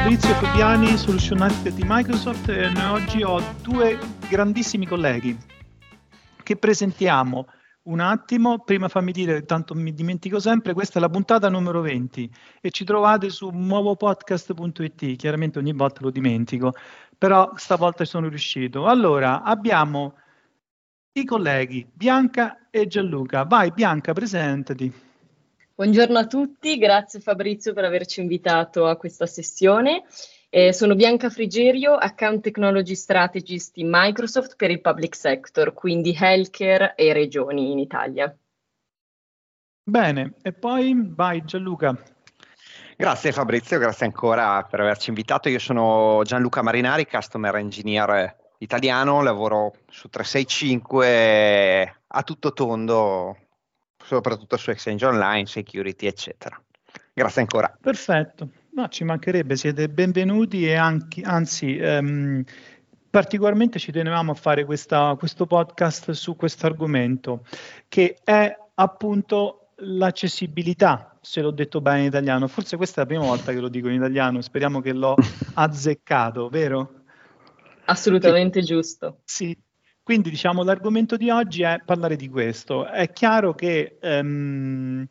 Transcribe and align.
Fabrizio 0.00 0.34
Fabiani, 0.36 0.96
Solution 0.96 1.42
Architect 1.42 1.76
di 1.76 1.84
Microsoft 1.86 2.48
e 2.48 2.72
oggi 2.90 3.22
ho 3.22 3.38
due 3.60 3.98
grandissimi 4.30 4.86
colleghi 4.86 5.36
che 6.42 6.56
presentiamo 6.56 7.46
un 7.82 8.00
attimo, 8.00 8.60
prima 8.60 8.88
fammi 8.88 9.12
dire, 9.12 9.44
tanto 9.44 9.74
mi 9.74 9.92
dimentico 9.92 10.40
sempre, 10.40 10.72
questa 10.72 10.98
è 10.98 11.02
la 11.02 11.10
puntata 11.10 11.50
numero 11.50 11.82
20 11.82 12.30
e 12.62 12.70
ci 12.70 12.84
trovate 12.84 13.28
su 13.28 13.50
nuovopodcast.it, 13.50 15.16
chiaramente 15.16 15.58
ogni 15.58 15.74
volta 15.74 16.00
lo 16.00 16.10
dimentico, 16.10 16.72
però 17.18 17.52
stavolta 17.56 18.06
sono 18.06 18.28
riuscito. 18.28 18.86
Allora, 18.86 19.42
abbiamo 19.42 20.14
i 21.12 21.26
colleghi 21.26 21.86
Bianca 21.92 22.70
e 22.70 22.86
Gianluca. 22.86 23.44
Vai 23.44 23.70
Bianca, 23.70 24.14
presentati. 24.14 25.09
Buongiorno 25.80 26.18
a 26.18 26.26
tutti, 26.26 26.76
grazie 26.76 27.20
Fabrizio 27.20 27.72
per 27.72 27.84
averci 27.84 28.20
invitato 28.20 28.86
a 28.86 28.96
questa 28.96 29.24
sessione. 29.24 30.02
Eh, 30.50 30.74
sono 30.74 30.94
Bianca 30.94 31.30
Frigerio, 31.30 31.94
Account 31.94 32.42
Technology 32.42 32.94
Strategist 32.94 33.78
in 33.78 33.88
Microsoft 33.90 34.56
per 34.56 34.70
il 34.70 34.82
Public 34.82 35.16
Sector, 35.16 35.72
quindi 35.72 36.14
healthcare 36.14 36.92
e 36.96 37.14
regioni 37.14 37.72
in 37.72 37.78
Italia. 37.78 38.36
Bene, 39.82 40.34
e 40.42 40.52
poi 40.52 40.94
vai 41.14 41.42
Gianluca. 41.46 41.96
Grazie 42.94 43.32
Fabrizio, 43.32 43.78
grazie 43.78 44.04
ancora 44.04 44.62
per 44.64 44.80
averci 44.80 45.08
invitato. 45.08 45.48
Io 45.48 45.58
sono 45.58 46.20
Gianluca 46.24 46.60
Marinari, 46.60 47.06
Customer 47.06 47.54
Engineer 47.54 48.36
italiano, 48.58 49.22
lavoro 49.22 49.76
su 49.88 50.10
365 50.10 52.00
a 52.06 52.22
tutto 52.22 52.52
tondo, 52.52 53.34
soprattutto 54.14 54.56
su 54.56 54.70
Exchange 54.70 55.04
Online, 55.06 55.46
Security, 55.46 56.06
eccetera. 56.06 56.60
Grazie 57.12 57.42
ancora. 57.42 57.76
Perfetto. 57.80 58.48
No, 58.72 58.88
ci 58.88 59.04
mancherebbe, 59.04 59.56
siete 59.56 59.88
benvenuti 59.88 60.66
e 60.66 60.74
anche, 60.74 61.22
anzi, 61.22 61.76
ehm, 61.76 62.42
particolarmente 63.10 63.78
ci 63.78 63.92
tenevamo 63.92 64.32
a 64.32 64.34
fare 64.34 64.64
questa, 64.64 65.14
questo 65.18 65.46
podcast 65.46 66.12
su 66.12 66.36
questo 66.36 66.66
argomento, 66.66 67.44
che 67.88 68.16
è 68.22 68.56
appunto 68.74 69.72
l'accessibilità, 69.82 71.18
se 71.20 71.40
l'ho 71.40 71.50
detto 71.50 71.80
bene 71.80 72.00
in 72.00 72.06
italiano. 72.06 72.46
Forse 72.48 72.76
questa 72.76 73.02
è 73.02 73.04
la 73.04 73.10
prima 73.10 73.24
volta 73.24 73.52
che 73.52 73.60
lo 73.60 73.68
dico 73.68 73.88
in 73.88 73.94
italiano, 73.94 74.40
speriamo 74.40 74.80
che 74.80 74.92
l'ho 74.92 75.14
azzeccato, 75.54 76.48
vero? 76.48 77.02
Assolutamente 77.86 78.60
sì. 78.60 78.66
giusto. 78.66 79.20
Sì, 79.24 79.56
quindi 80.10 80.30
diciamo 80.30 80.64
l'argomento 80.64 81.16
di 81.16 81.30
oggi 81.30 81.62
è 81.62 81.80
parlare 81.84 82.16
di 82.16 82.28
questo. 82.28 82.84
È 82.84 83.12
chiaro 83.12 83.54
che 83.54 83.98
ehm, 84.00 85.06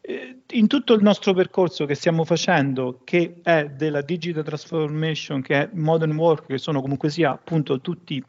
eh, 0.00 0.38
in 0.48 0.66
tutto 0.66 0.94
il 0.94 1.02
nostro 1.04 1.32
percorso 1.32 1.86
che 1.86 1.94
stiamo 1.94 2.24
facendo, 2.24 3.02
che 3.04 3.38
è 3.40 3.68
della 3.68 4.00
digital 4.02 4.42
transformation, 4.42 5.42
che 5.42 5.54
è 5.54 5.68
modern 5.74 6.16
work, 6.16 6.46
che 6.46 6.58
sono 6.58 6.80
comunque 6.80 7.08
sia 7.08 7.30
appunto 7.30 7.80
tutti, 7.80 8.20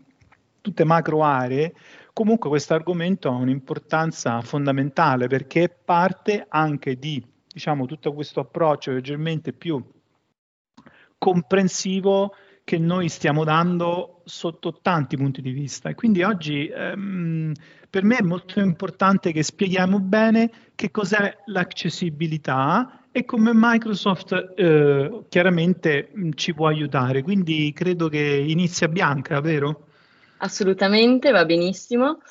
tutte 0.61 0.83
macro 0.83 1.23
aree, 1.23 1.73
comunque 2.14 2.48
questo 2.48 2.75
argomento 2.75 3.30
ha 3.30 3.33
un'importanza 3.33 4.39
fondamentale 4.42 5.25
perché 5.25 5.67
parte 5.67 6.45
anche 6.48 7.00
di 7.00 7.25
diciamo 7.52 7.88
tutto 7.88 8.14
questo 8.14 8.39
approccio 8.39 8.92
leggermente 8.92 9.52
più 9.52 9.83
comprensivo 11.17 12.36
che 12.64 12.78
noi 12.78 13.09
stiamo 13.09 13.44
dando 13.44 14.22
sotto 14.25 14.80
tanti 14.81 15.17
punti 15.17 15.42
di 15.42 15.52
vista 15.52 15.89
e 15.89 15.95
quindi 15.95 16.23
oggi 16.23 16.67
ehm, 16.67 17.52
per 17.89 18.03
me 18.03 18.17
è 18.17 18.22
molto 18.22 18.59
importante 18.61 19.31
che 19.31 19.44
spieghiamo 19.44 20.00
bene 20.00 20.50
che 20.75 20.89
cos'è 20.89 21.38
l'accessibilità 21.45 23.04
e 23.11 23.26
come 23.26 23.52
Microsoft 23.54 24.54
eh, 24.55 25.26
chiaramente 25.30 26.10
mh, 26.11 26.30
ci 26.32 26.54
può 26.55 26.67
aiutare. 26.67 27.21
Quindi 27.21 27.71
credo 27.73 28.10
che 28.10 28.20
inizia 28.20 28.87
Bianca, 28.87 29.39
vero? 29.39 29.89
Assolutamente, 30.37 31.30
va 31.30 31.45
benissimo. 31.45 32.21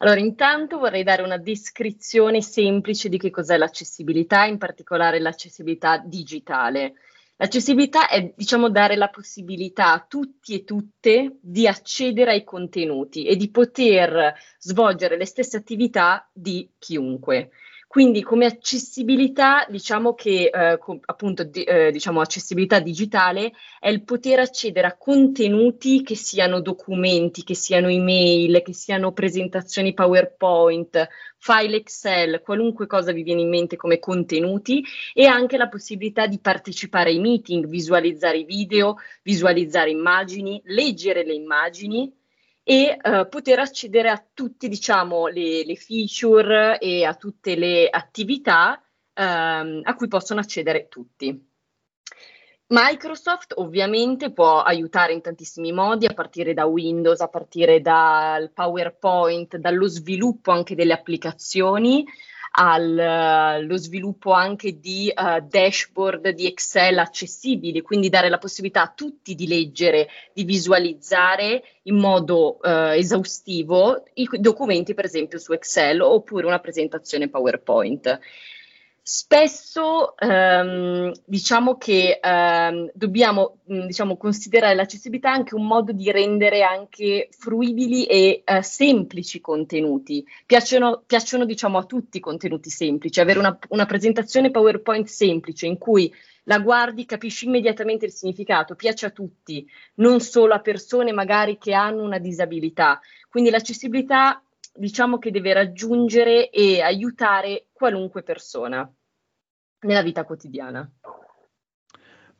Allora, 0.00 0.20
intanto 0.20 0.78
vorrei 0.78 1.02
dare 1.02 1.22
una 1.22 1.38
descrizione 1.38 2.42
semplice 2.42 3.08
di 3.08 3.16
che 3.16 3.30
cos'è 3.30 3.56
l'accessibilità, 3.56 4.44
in 4.44 4.58
particolare 4.58 5.18
l'accessibilità 5.18 5.98
digitale. 5.98 6.94
L'accessibilità 7.40 8.08
è, 8.08 8.32
diciamo, 8.36 8.68
dare 8.68 8.96
la 8.96 9.10
possibilità 9.10 9.92
a 9.92 10.04
tutti 10.04 10.54
e 10.54 10.64
tutte 10.64 11.38
di 11.40 11.68
accedere 11.68 12.32
ai 12.32 12.42
contenuti 12.42 13.26
e 13.26 13.36
di 13.36 13.48
poter 13.48 14.34
svolgere 14.58 15.16
le 15.16 15.24
stesse 15.24 15.56
attività 15.56 16.28
di 16.32 16.68
chiunque. 16.78 17.50
Quindi 17.88 18.22
come 18.22 18.44
accessibilità, 18.44 19.66
diciamo 19.66 20.12
che 20.12 20.50
eh, 20.52 20.76
com, 20.76 21.00
appunto 21.06 21.42
di, 21.42 21.62
eh, 21.62 21.90
diciamo 21.90 22.20
accessibilità 22.20 22.80
digitale 22.80 23.52
è 23.80 23.88
il 23.88 24.04
poter 24.04 24.40
accedere 24.40 24.86
a 24.86 24.96
contenuti 24.98 26.02
che 26.02 26.14
siano 26.14 26.60
documenti, 26.60 27.44
che 27.44 27.54
siano 27.54 27.88
email, 27.88 28.60
che 28.60 28.74
siano 28.74 29.12
presentazioni 29.12 29.94
PowerPoint, 29.94 31.08
file 31.38 31.76
Excel, 31.76 32.42
qualunque 32.42 32.86
cosa 32.86 33.12
vi 33.12 33.22
viene 33.22 33.40
in 33.40 33.48
mente 33.48 33.76
come 33.76 33.98
contenuti 33.98 34.84
e 35.14 35.24
anche 35.24 35.56
la 35.56 35.68
possibilità 35.68 36.26
di 36.26 36.38
partecipare 36.40 37.08
ai 37.08 37.20
meeting, 37.20 37.66
visualizzare 37.68 38.44
video, 38.44 38.96
visualizzare 39.22 39.88
immagini, 39.88 40.60
leggere 40.66 41.24
le 41.24 41.32
immagini 41.32 42.12
e 42.70 42.98
uh, 43.02 43.26
poter 43.30 43.60
accedere 43.60 44.10
a 44.10 44.22
tutte 44.34 44.68
diciamo, 44.68 45.28
le, 45.28 45.64
le, 45.64 45.74
feature 45.74 46.78
e 46.78 47.02
a 47.02 47.14
tutte 47.14 47.56
le 47.56 47.88
attività 47.88 48.78
um, 49.14 49.80
a 49.82 49.94
cui 49.94 50.06
possono 50.06 50.40
accedere 50.40 50.86
tutti. 50.86 51.48
Microsoft 52.66 53.54
ovviamente 53.56 54.34
può 54.34 54.60
aiutare 54.60 55.14
in 55.14 55.22
tantissimi 55.22 55.72
modi, 55.72 56.04
a 56.04 56.12
partire 56.12 56.52
da 56.52 56.66
Windows, 56.66 57.20
a 57.20 57.28
partire 57.28 57.80
dal 57.80 58.52
PowerPoint, 58.52 59.56
dallo 59.56 59.86
sviluppo 59.86 60.50
anche 60.50 60.74
delle 60.74 60.92
applicazioni, 60.92 62.04
allo 62.60 63.76
sviluppo 63.76 64.32
anche 64.32 64.80
di 64.80 65.12
uh, 65.14 65.46
dashboard 65.46 66.30
di 66.30 66.46
Excel 66.46 66.98
accessibili, 66.98 67.82
quindi 67.82 68.08
dare 68.08 68.28
la 68.28 68.38
possibilità 68.38 68.82
a 68.82 68.92
tutti 68.94 69.36
di 69.36 69.46
leggere, 69.46 70.08
di 70.32 70.42
visualizzare 70.42 71.62
in 71.84 71.96
modo 71.96 72.58
uh, 72.60 72.92
esaustivo 72.94 74.02
i 74.14 74.28
documenti, 74.40 74.94
per 74.94 75.04
esempio 75.04 75.38
su 75.38 75.52
Excel 75.52 76.00
oppure 76.00 76.46
una 76.46 76.58
presentazione 76.58 77.28
PowerPoint. 77.28 78.18
Spesso 79.10 80.18
ehm, 80.18 81.10
diciamo 81.24 81.78
che 81.78 82.20
ehm, 82.22 82.90
dobbiamo 82.92 83.60
diciamo, 83.64 84.18
considerare 84.18 84.74
l'accessibilità 84.74 85.32
anche 85.32 85.54
un 85.54 85.66
modo 85.66 85.92
di 85.92 86.10
rendere 86.12 86.62
anche 86.62 87.30
fruibili 87.30 88.04
e 88.04 88.42
eh, 88.44 88.62
semplici 88.62 89.40
contenuti. 89.40 90.22
Piacciono, 90.44 91.04
piacciono 91.06 91.46
diciamo, 91.46 91.78
a 91.78 91.84
tutti 91.84 92.18
i 92.18 92.20
contenuti 92.20 92.68
semplici, 92.68 93.18
avere 93.18 93.38
una, 93.38 93.58
una 93.70 93.86
presentazione 93.86 94.50
PowerPoint 94.50 95.06
semplice 95.06 95.64
in 95.64 95.78
cui 95.78 96.12
la 96.44 96.58
guardi, 96.58 97.06
capisci 97.06 97.46
immediatamente 97.46 98.04
il 98.04 98.12
significato, 98.12 98.74
piace 98.74 99.06
a 99.06 99.10
tutti, 99.10 99.66
non 99.94 100.20
solo 100.20 100.52
a 100.52 100.60
persone 100.60 101.12
magari 101.12 101.56
che 101.56 101.72
hanno 101.72 102.02
una 102.02 102.18
disabilità. 102.18 103.00
Quindi 103.30 103.48
l'accessibilità 103.48 104.42
diciamo 104.74 105.16
che 105.16 105.30
deve 105.30 105.54
raggiungere 105.54 106.50
e 106.50 106.82
aiutare 106.82 107.68
qualunque 107.72 108.22
persona 108.22 108.86
nella 109.80 110.02
vita 110.02 110.24
quotidiana. 110.24 110.90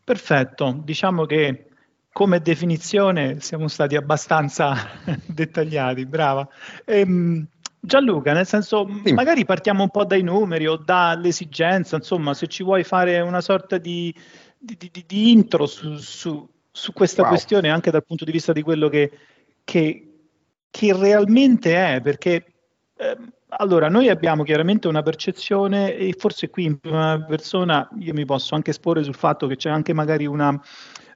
Perfetto, 0.02 0.80
diciamo 0.82 1.26
che 1.26 1.68
come 2.12 2.40
definizione 2.40 3.40
siamo 3.40 3.68
stati 3.68 3.94
abbastanza 3.94 4.74
dettagliati, 5.26 6.06
brava. 6.06 6.48
Ehm, 6.84 7.46
Gianluca, 7.80 8.32
nel 8.32 8.46
senso, 8.46 8.88
sì. 9.04 9.12
magari 9.12 9.44
partiamo 9.44 9.84
un 9.84 9.90
po' 9.90 10.04
dai 10.04 10.22
numeri 10.22 10.66
o 10.66 10.76
dall'esigenza, 10.76 11.96
insomma, 11.96 12.34
se 12.34 12.48
ci 12.48 12.64
vuoi 12.64 12.82
fare 12.82 13.20
una 13.20 13.40
sorta 13.40 13.78
di, 13.78 14.12
di, 14.58 14.76
di, 14.76 15.04
di 15.06 15.30
intro 15.30 15.66
su, 15.66 15.94
su, 15.96 16.48
su 16.70 16.92
questa 16.92 17.22
wow. 17.22 17.30
questione, 17.30 17.70
anche 17.70 17.90
dal 17.90 18.04
punto 18.04 18.24
di 18.24 18.32
vista 18.32 18.52
di 18.52 18.62
quello 18.62 18.88
che, 18.88 19.10
che, 19.62 20.08
che 20.70 20.96
realmente 20.96 21.94
è, 21.94 22.00
perché 22.00 22.44
eh, 22.96 23.16
allora, 23.50 23.88
noi 23.88 24.08
abbiamo 24.08 24.42
chiaramente 24.42 24.88
una 24.88 25.02
percezione 25.02 25.94
e 25.94 26.14
forse 26.16 26.50
qui 26.50 26.64
in 26.64 26.78
prima 26.78 27.24
persona 27.26 27.88
io 27.98 28.12
mi 28.12 28.24
posso 28.24 28.54
anche 28.54 28.70
esporre 28.70 29.02
sul 29.02 29.14
fatto 29.14 29.46
che 29.46 29.56
c'è 29.56 29.70
anche 29.70 29.94
magari 29.94 30.26
una, 30.26 30.60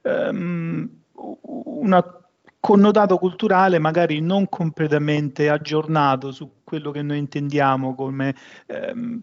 um, 0.03 0.89
una 1.13 2.23
connotato 2.59 3.17
culturale 3.17 3.77
magari 3.77 4.19
non 4.21 4.47
completamente 4.47 5.49
aggiornato 5.49 6.31
su 6.31 6.61
quello 6.63 6.91
che 6.91 7.01
noi 7.01 7.17
intendiamo 7.17 7.93
come 7.93 8.33
ehm, 8.67 9.21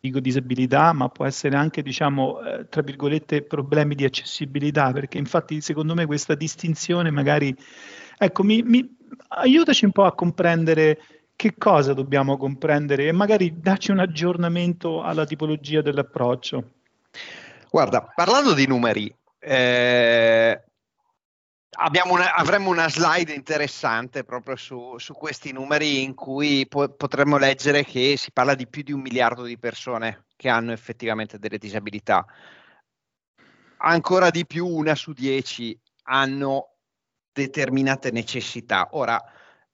dico 0.00 0.18
disabilità, 0.18 0.92
ma 0.92 1.08
può 1.08 1.24
essere 1.24 1.56
anche 1.56 1.82
diciamo 1.82 2.42
eh, 2.42 2.68
tra 2.68 2.82
virgolette 2.82 3.42
problemi 3.42 3.94
di 3.94 4.04
accessibilità, 4.04 4.92
perché 4.92 5.18
infatti 5.18 5.60
secondo 5.60 5.94
me 5.94 6.04
questa 6.04 6.34
distinzione 6.34 7.10
magari 7.10 7.54
ecco 8.18 8.42
mi, 8.42 8.62
mi 8.62 8.96
aiutaci 9.28 9.84
un 9.84 9.92
po' 9.92 10.04
a 10.04 10.14
comprendere 10.14 10.98
che 11.40 11.54
cosa 11.56 11.94
dobbiamo 11.94 12.36
comprendere 12.36 13.06
e 13.06 13.12
magari 13.12 13.62
darci 13.62 13.92
un 13.92 13.98
aggiornamento 13.98 15.02
alla 15.02 15.24
tipologia 15.24 15.80
dell'approccio. 15.80 16.72
Guarda, 17.70 18.12
parlando 18.14 18.52
di 18.52 18.66
numeri, 18.66 19.10
eh, 19.38 20.62
una, 22.10 22.34
avremmo 22.34 22.68
una 22.68 22.90
slide 22.90 23.32
interessante 23.32 24.22
proprio 24.22 24.54
su, 24.56 24.98
su 24.98 25.14
questi 25.14 25.50
numeri 25.50 26.02
in 26.02 26.14
cui 26.14 26.66
po- 26.68 26.90
potremmo 26.90 27.38
leggere 27.38 27.84
che 27.84 28.18
si 28.18 28.32
parla 28.32 28.54
di 28.54 28.66
più 28.66 28.82
di 28.82 28.92
un 28.92 29.00
miliardo 29.00 29.44
di 29.44 29.56
persone 29.56 30.26
che 30.36 30.50
hanno 30.50 30.72
effettivamente 30.72 31.38
delle 31.38 31.56
disabilità. 31.56 32.26
Ancora 33.78 34.28
di 34.28 34.44
più, 34.44 34.66
una 34.66 34.94
su 34.94 35.14
dieci 35.14 35.74
hanno 36.02 36.74
determinate 37.32 38.10
necessità. 38.10 38.88
Ora, 38.90 39.18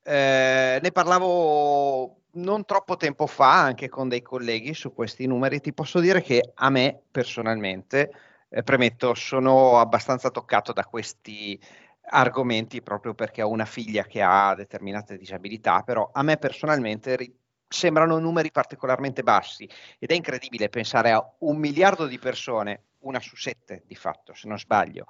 eh, 0.06 0.79
ne 0.81 0.93
parlavo 0.93 2.20
non 2.35 2.64
troppo 2.64 2.97
tempo 2.97 3.26
fa 3.26 3.61
anche 3.61 3.88
con 3.88 4.08
dei 4.08 4.23
colleghi 4.23 4.73
su 4.73 4.94
questi 4.94 5.26
numeri. 5.26 5.61
Ti 5.61 5.73
posso 5.73 6.00
dire 6.00 6.23
che 6.23 6.53
a 6.55 6.70
me 6.70 7.03
personalmente, 7.11 8.11
eh, 8.49 8.62
premetto, 8.62 9.14
sono 9.14 9.81
abbastanza 9.81 10.31
toccato 10.31 10.73
da 10.73 10.85
questi 10.85 11.61
argomenti 12.08 12.82
proprio 12.82 13.14
perché 13.14 13.43
ho 13.43 13.49
una 13.49 13.64
figlia 13.64 14.05
che 14.05 14.23
ha 14.23 14.55
determinate 14.55 15.19
disabilità, 15.19 15.82
però 15.82 16.08
a 16.12 16.23
me 16.23 16.37
personalmente 16.37 17.17
ri- 17.17 17.37
sembrano 17.67 18.19
numeri 18.19 18.53
particolarmente 18.53 19.25
bassi 19.25 19.69
ed 19.99 20.11
è 20.11 20.14
incredibile 20.14 20.69
pensare 20.69 21.11
a 21.11 21.32
un 21.38 21.56
miliardo 21.56 22.06
di 22.06 22.19
persone, 22.19 22.85
una 23.00 23.19
su 23.19 23.35
sette 23.35 23.82
di 23.87 23.97
fatto, 23.97 24.35
se 24.35 24.47
non 24.47 24.58
sbaglio, 24.58 25.06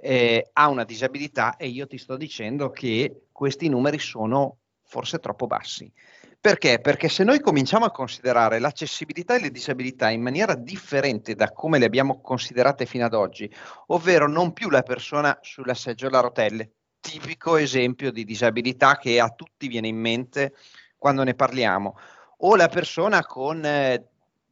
eh, 0.00 0.50
ha 0.52 0.68
una 0.68 0.84
disabilità 0.84 1.56
e 1.56 1.68
io 1.68 1.86
ti 1.86 1.98
sto 1.98 2.16
dicendo 2.16 2.70
che 2.70 3.26
questi 3.32 3.68
numeri 3.68 3.98
sono 3.98 4.58
forse 4.84 5.18
troppo 5.18 5.46
bassi. 5.46 5.90
Perché? 6.38 6.78
Perché 6.78 7.08
se 7.08 7.24
noi 7.24 7.40
cominciamo 7.40 7.86
a 7.86 7.90
considerare 7.90 8.60
l'accessibilità 8.60 9.34
e 9.34 9.40
le 9.40 9.50
disabilità 9.50 10.10
in 10.10 10.22
maniera 10.22 10.54
differente 10.54 11.34
da 11.34 11.50
come 11.50 11.78
le 11.78 11.86
abbiamo 11.86 12.20
considerate 12.20 12.86
fino 12.86 13.04
ad 13.04 13.14
oggi, 13.14 13.52
ovvero 13.88 14.28
non 14.28 14.52
più 14.52 14.70
la 14.70 14.82
persona 14.82 15.36
sulla 15.42 15.74
seggiola 15.74 16.18
a 16.18 16.22
rotelle, 16.22 16.70
tipico 17.00 17.56
esempio 17.56 18.12
di 18.12 18.24
disabilità 18.24 18.96
che 18.96 19.18
a 19.18 19.30
tutti 19.30 19.66
viene 19.66 19.88
in 19.88 19.96
mente 19.96 20.54
quando 20.96 21.24
ne 21.24 21.34
parliamo, 21.34 21.98
o 22.38 22.54
la 22.54 22.68
persona 22.68 23.24
con 23.24 23.64
eh, 23.64 24.04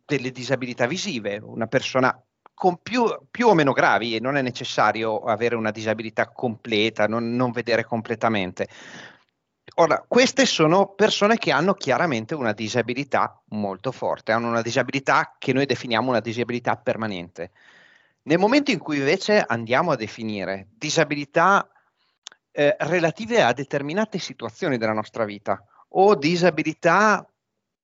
delle 0.04 0.30
disabilità 0.30 0.86
visive, 0.86 1.38
una 1.42 1.66
persona 1.66 2.20
con 2.54 2.78
più, 2.80 3.04
più, 3.30 3.48
o 3.48 3.54
meno 3.54 3.72
gravi 3.72 4.14
e 4.14 4.20
non 4.20 4.36
è 4.36 4.42
necessario 4.42 5.18
avere 5.24 5.56
una 5.56 5.72
disabilità 5.72 6.28
completa, 6.28 7.06
non, 7.06 7.34
non 7.34 7.50
vedere 7.50 7.84
completamente. 7.84 8.68
Ora, 9.76 10.04
queste 10.06 10.46
sono 10.46 10.94
persone 10.94 11.36
che 11.36 11.50
hanno 11.50 11.74
chiaramente 11.74 12.34
una 12.34 12.52
disabilità 12.52 13.42
molto 13.48 13.90
forte, 13.90 14.30
hanno 14.30 14.48
una 14.48 14.62
disabilità 14.62 15.34
che 15.36 15.52
noi 15.52 15.66
definiamo 15.66 16.10
una 16.10 16.20
disabilità 16.20 16.76
permanente. 16.76 17.50
Nel 18.22 18.38
momento 18.38 18.70
in 18.70 18.78
cui 18.78 18.98
invece 18.98 19.44
andiamo 19.46 19.90
a 19.90 19.96
definire 19.96 20.68
disabilità 20.76 21.68
eh, 22.52 22.76
relative 22.78 23.42
a 23.42 23.52
determinate 23.52 24.18
situazioni 24.18 24.78
della 24.78 24.92
nostra 24.92 25.24
vita 25.24 25.62
o 25.88 26.14
disabilità 26.14 27.26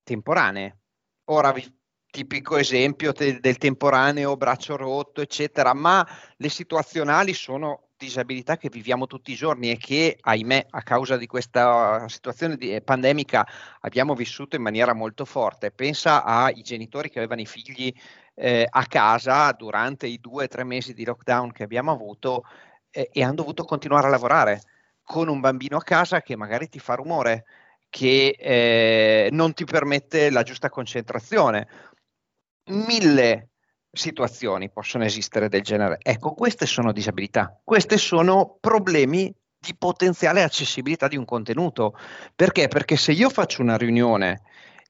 temporanee, 0.05 0.79
ora 1.25 1.53
vi, 1.53 1.80
tipico 2.11 2.57
esempio 2.57 3.13
te, 3.13 3.41
del 3.41 3.59
temporaneo 3.59 4.37
braccio 4.37 4.77
rotto, 4.77 5.21
eccetera, 5.21 5.75
ma 5.75 6.07
le 6.37 6.49
situazionali 6.49 7.33
sono 7.35 7.89
disabilità 7.97 8.57
che 8.57 8.71
viviamo 8.71 9.07
tutti 9.07 9.31
i 9.33 9.35
giorni 9.35 9.71
e 9.71 9.77
che, 9.77 10.17
ahimè, 10.21 10.69
a 10.71 10.83
causa 10.83 11.17
di 11.17 11.27
questa 11.27 12.09
situazione 12.09 12.57
di, 12.57 12.75
eh, 12.75 12.81
pandemica 12.81 13.47
abbiamo 13.81 14.15
vissuto 14.15 14.57
in 14.57 14.63
maniera 14.63 14.95
molto 14.95 15.25
forte. 15.25 15.71
Pensa 15.71 16.25
ai 16.25 16.63
genitori 16.63 17.11
che 17.11 17.19
avevano 17.19 17.43
i 17.43 17.47
figli 17.47 17.93
eh, 18.35 18.67
a 18.69 18.87
casa 18.87 19.53
durante 19.53 20.07
i 20.07 20.19
due 20.19 20.45
o 20.45 20.49
tre 20.49 20.65
mesi 20.65 20.95
di 20.95 21.05
lockdown 21.05 21.53
che 21.53 21.63
abbiamo 21.63 21.93
avuto 21.93 22.45
eh, 22.91 23.11
e 23.13 23.23
hanno 23.23 23.35
dovuto 23.35 23.65
continuare 23.65 24.07
a 24.07 24.11
lavorare 24.11 24.63
con 25.05 25.29
un 25.29 25.41
bambino 25.41 25.77
a 25.77 25.83
casa 25.83 26.23
che 26.23 26.37
magari 26.37 26.69
ti 26.69 26.79
fa 26.79 26.95
rumore, 26.95 27.45
che 27.91 28.37
eh, 28.39 29.29
non 29.33 29.53
ti 29.53 29.65
permette 29.65 30.31
la 30.31 30.43
giusta 30.43 30.71
concentrazione. 30.71 31.69
Mille 32.71 33.51
situazioni 33.93 34.71
possono 34.71 35.05
esistere 35.05 35.49
del 35.49 35.63
genere. 35.63 35.99
Ecco, 36.03 36.33
queste 36.33 36.67
sono 36.67 36.93
disabilità, 36.93 37.61
questi 37.65 37.99
sono 37.99 38.57
problemi 38.61 39.35
di 39.59 39.75
potenziale 39.77 40.43
accessibilità 40.43 41.07
di 41.09 41.17
un 41.17 41.25
contenuto. 41.25 41.95
Perché? 42.35 42.69
Perché 42.69 42.97
se 42.97 43.13
io 43.13 43.29
faccio 43.29 43.63
una 43.63 43.77
riunione 43.77 44.43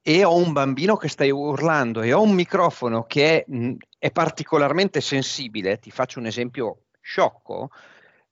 e 0.03 0.25
ho 0.25 0.37
un 0.37 0.53
bambino 0.53 0.97
che 0.97 1.09
sta 1.09 1.25
urlando 1.25 2.03
e 2.03 2.13
ho 2.13 2.23
un 2.23 2.33
microfono 2.33 3.05
che 3.05 3.45
è, 3.45 3.51
mh, 3.51 3.75
è 3.99 4.11
particolarmente 4.11 5.01
sensibile, 5.01 5.79
ti 5.79 5.91
faccio 5.91 6.21
un 6.21 6.27
esempio 6.27 6.85
sciocco, 7.01 7.71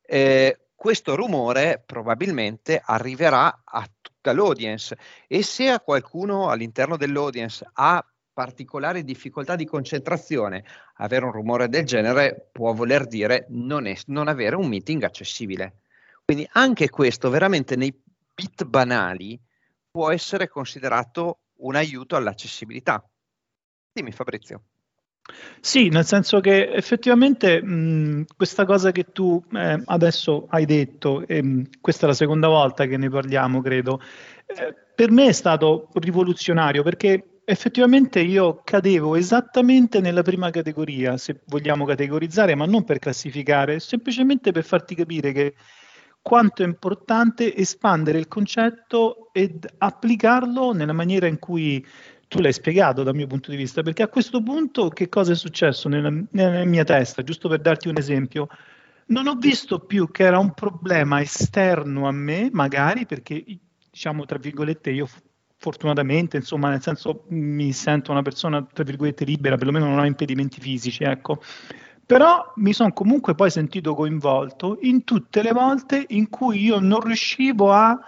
eh, 0.02 0.68
questo 0.74 1.16
rumore 1.16 1.82
probabilmente 1.84 2.80
arriverà 2.82 3.62
a 3.64 3.86
tutta 4.00 4.32
l'audience 4.32 4.96
e 5.26 5.42
se 5.42 5.68
a 5.68 5.80
qualcuno 5.80 6.48
all'interno 6.48 6.96
dell'audience 6.96 7.68
ha 7.72 8.02
particolari 8.38 9.02
difficoltà 9.02 9.56
di 9.56 9.64
concentrazione, 9.64 10.62
avere 10.98 11.24
un 11.24 11.32
rumore 11.32 11.68
del 11.68 11.84
genere 11.84 12.50
può 12.52 12.72
voler 12.72 13.08
dire 13.08 13.46
non, 13.48 13.84
è, 13.86 13.96
non 14.06 14.28
avere 14.28 14.54
un 14.54 14.68
meeting 14.68 15.02
accessibile. 15.02 15.80
Quindi 16.24 16.48
anche 16.52 16.88
questo 16.88 17.30
veramente 17.30 17.74
nei 17.74 17.92
bit 18.32 18.64
banali 18.64 19.36
può 19.90 20.12
essere 20.12 20.46
considerato 20.46 21.38
un 21.62 21.74
aiuto 21.74 22.14
all'accessibilità. 22.14 23.04
Dimmi 23.92 24.12
Fabrizio. 24.12 24.62
Sì, 25.58 25.88
nel 25.88 26.04
senso 26.04 26.38
che 26.38 26.70
effettivamente 26.70 27.60
mh, 27.60 28.26
questa 28.36 28.64
cosa 28.64 28.92
che 28.92 29.10
tu 29.10 29.44
eh, 29.52 29.82
adesso 29.84 30.46
hai 30.50 30.64
detto, 30.64 31.26
e, 31.26 31.42
mh, 31.42 31.70
questa 31.80 32.04
è 32.04 32.08
la 32.08 32.14
seconda 32.14 32.46
volta 32.46 32.86
che 32.86 32.98
ne 32.98 33.10
parliamo, 33.10 33.60
credo, 33.60 34.00
eh, 34.46 34.72
per 34.94 35.10
me 35.10 35.26
è 35.26 35.32
stato 35.32 35.88
rivoluzionario 35.94 36.84
perché 36.84 37.37
effettivamente 37.50 38.20
io 38.20 38.60
cadevo 38.62 39.16
esattamente 39.16 40.02
nella 40.02 40.20
prima 40.20 40.50
categoria, 40.50 41.16
se 41.16 41.40
vogliamo 41.46 41.86
categorizzare, 41.86 42.54
ma 42.54 42.66
non 42.66 42.84
per 42.84 42.98
classificare, 42.98 43.80
semplicemente 43.80 44.52
per 44.52 44.64
farti 44.64 44.94
capire 44.94 45.32
che 45.32 45.54
quanto 46.20 46.62
è 46.62 46.66
importante 46.66 47.56
espandere 47.56 48.18
il 48.18 48.28
concetto 48.28 49.30
ed 49.32 49.66
applicarlo 49.78 50.74
nella 50.74 50.92
maniera 50.92 51.26
in 51.26 51.38
cui 51.38 51.82
tu 52.28 52.40
l'hai 52.40 52.52
spiegato 52.52 53.02
dal 53.02 53.14
mio 53.14 53.26
punto 53.26 53.50
di 53.50 53.56
vista, 53.56 53.80
perché 53.80 54.02
a 54.02 54.08
questo 54.08 54.42
punto 54.42 54.90
che 54.90 55.08
cosa 55.08 55.32
è 55.32 55.34
successo 55.34 55.88
nella, 55.88 56.12
nella 56.32 56.66
mia 56.66 56.84
testa? 56.84 57.22
Giusto 57.22 57.48
per 57.48 57.60
darti 57.60 57.88
un 57.88 57.96
esempio, 57.96 58.48
non 59.06 59.26
ho 59.26 59.36
visto 59.36 59.78
più 59.78 60.10
che 60.10 60.24
era 60.24 60.38
un 60.38 60.52
problema 60.52 61.22
esterno 61.22 62.06
a 62.08 62.12
me, 62.12 62.50
magari 62.52 63.06
perché 63.06 63.42
diciamo 63.90 64.26
tra 64.26 64.36
virgolette 64.36 64.90
io 64.90 65.08
fortunatamente, 65.58 66.36
insomma, 66.36 66.70
nel 66.70 66.80
senso 66.80 67.24
mi 67.28 67.72
sento 67.72 68.12
una 68.12 68.22
persona, 68.22 68.64
tra 68.72 68.84
virgolette, 68.84 69.24
libera, 69.24 69.56
perlomeno 69.56 69.86
non 69.86 69.98
ho 69.98 70.04
impedimenti 70.04 70.60
fisici, 70.60 71.04
ecco. 71.04 71.42
Però 72.06 72.52
mi 72.56 72.72
sono 72.72 72.92
comunque 72.92 73.34
poi 73.34 73.50
sentito 73.50 73.94
coinvolto 73.94 74.78
in 74.82 75.04
tutte 75.04 75.42
le 75.42 75.52
volte 75.52 76.04
in 76.08 76.30
cui 76.30 76.62
io 76.62 76.78
non 76.78 77.00
riuscivo 77.00 77.72
a 77.72 77.98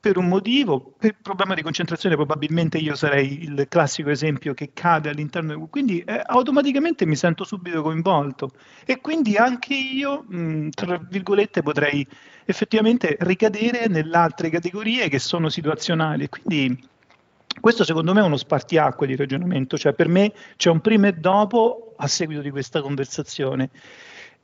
per 0.00 0.16
un 0.16 0.28
motivo, 0.28 0.94
per 0.98 1.18
problema 1.20 1.52
di 1.54 1.60
concentrazione 1.60 2.14
probabilmente 2.14 2.78
io 2.78 2.94
sarei 2.94 3.42
il 3.42 3.66
classico 3.68 4.08
esempio 4.08 4.54
che 4.54 4.70
cade 4.72 5.10
all'interno, 5.10 5.54
di... 5.54 5.66
quindi 5.68 6.00
eh, 6.00 6.22
automaticamente 6.24 7.04
mi 7.04 7.16
sento 7.16 7.44
subito 7.44 7.82
coinvolto 7.82 8.50
e 8.86 9.02
quindi 9.02 9.36
anche 9.36 9.74
io, 9.74 10.24
mh, 10.26 10.70
tra 10.70 10.98
virgolette, 11.06 11.62
potrei 11.62 12.06
effettivamente 12.46 13.16
ricadere 13.20 13.88
nelle 13.88 14.16
altre 14.16 14.48
categorie 14.48 15.10
che 15.10 15.18
sono 15.18 15.50
situazionali. 15.50 16.30
Quindi 16.30 16.88
questo 17.60 17.84
secondo 17.84 18.14
me 18.14 18.20
è 18.20 18.24
uno 18.24 18.38
spartiacque 18.38 19.06
di 19.06 19.16
ragionamento, 19.16 19.76
cioè 19.76 19.92
per 19.92 20.08
me 20.08 20.32
c'è 20.56 20.70
un 20.70 20.80
prima 20.80 21.08
e 21.08 21.12
dopo 21.12 21.92
a 21.98 22.06
seguito 22.06 22.40
di 22.40 22.50
questa 22.50 22.80
conversazione 22.80 23.68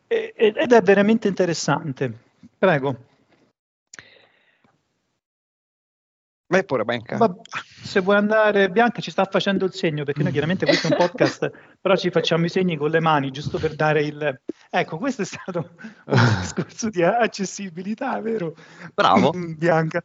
ed 0.06 0.72
è 0.72 0.82
veramente 0.82 1.28
interessante. 1.28 2.12
Prego. 2.58 3.14
Vai 6.48 6.64
pure, 6.64 6.84
Bianca. 6.84 7.16
Ma, 7.16 7.34
se 7.82 8.00
vuoi 8.00 8.16
andare, 8.16 8.70
Bianca 8.70 9.00
ci 9.00 9.10
sta 9.10 9.24
facendo 9.24 9.64
il 9.64 9.72
segno, 9.72 10.04
perché 10.04 10.22
noi 10.22 10.30
chiaramente 10.32 10.64
questo 10.64 10.88
è 10.88 10.90
un 10.92 10.96
podcast, 10.96 11.50
però 11.80 11.96
ci 11.96 12.10
facciamo 12.10 12.44
i 12.44 12.48
segni 12.48 12.76
con 12.76 12.90
le 12.90 13.00
mani, 13.00 13.30
giusto 13.30 13.58
per 13.58 13.74
dare 13.74 14.02
il... 14.02 14.40
Ecco, 14.70 14.98
questo 14.98 15.22
è 15.22 15.24
stato 15.24 15.74
un 16.06 16.38
discorso 16.40 16.88
di 16.88 17.02
accessibilità, 17.02 18.20
vero? 18.20 18.54
Bravo. 18.94 19.32
Bianca. 19.56 20.04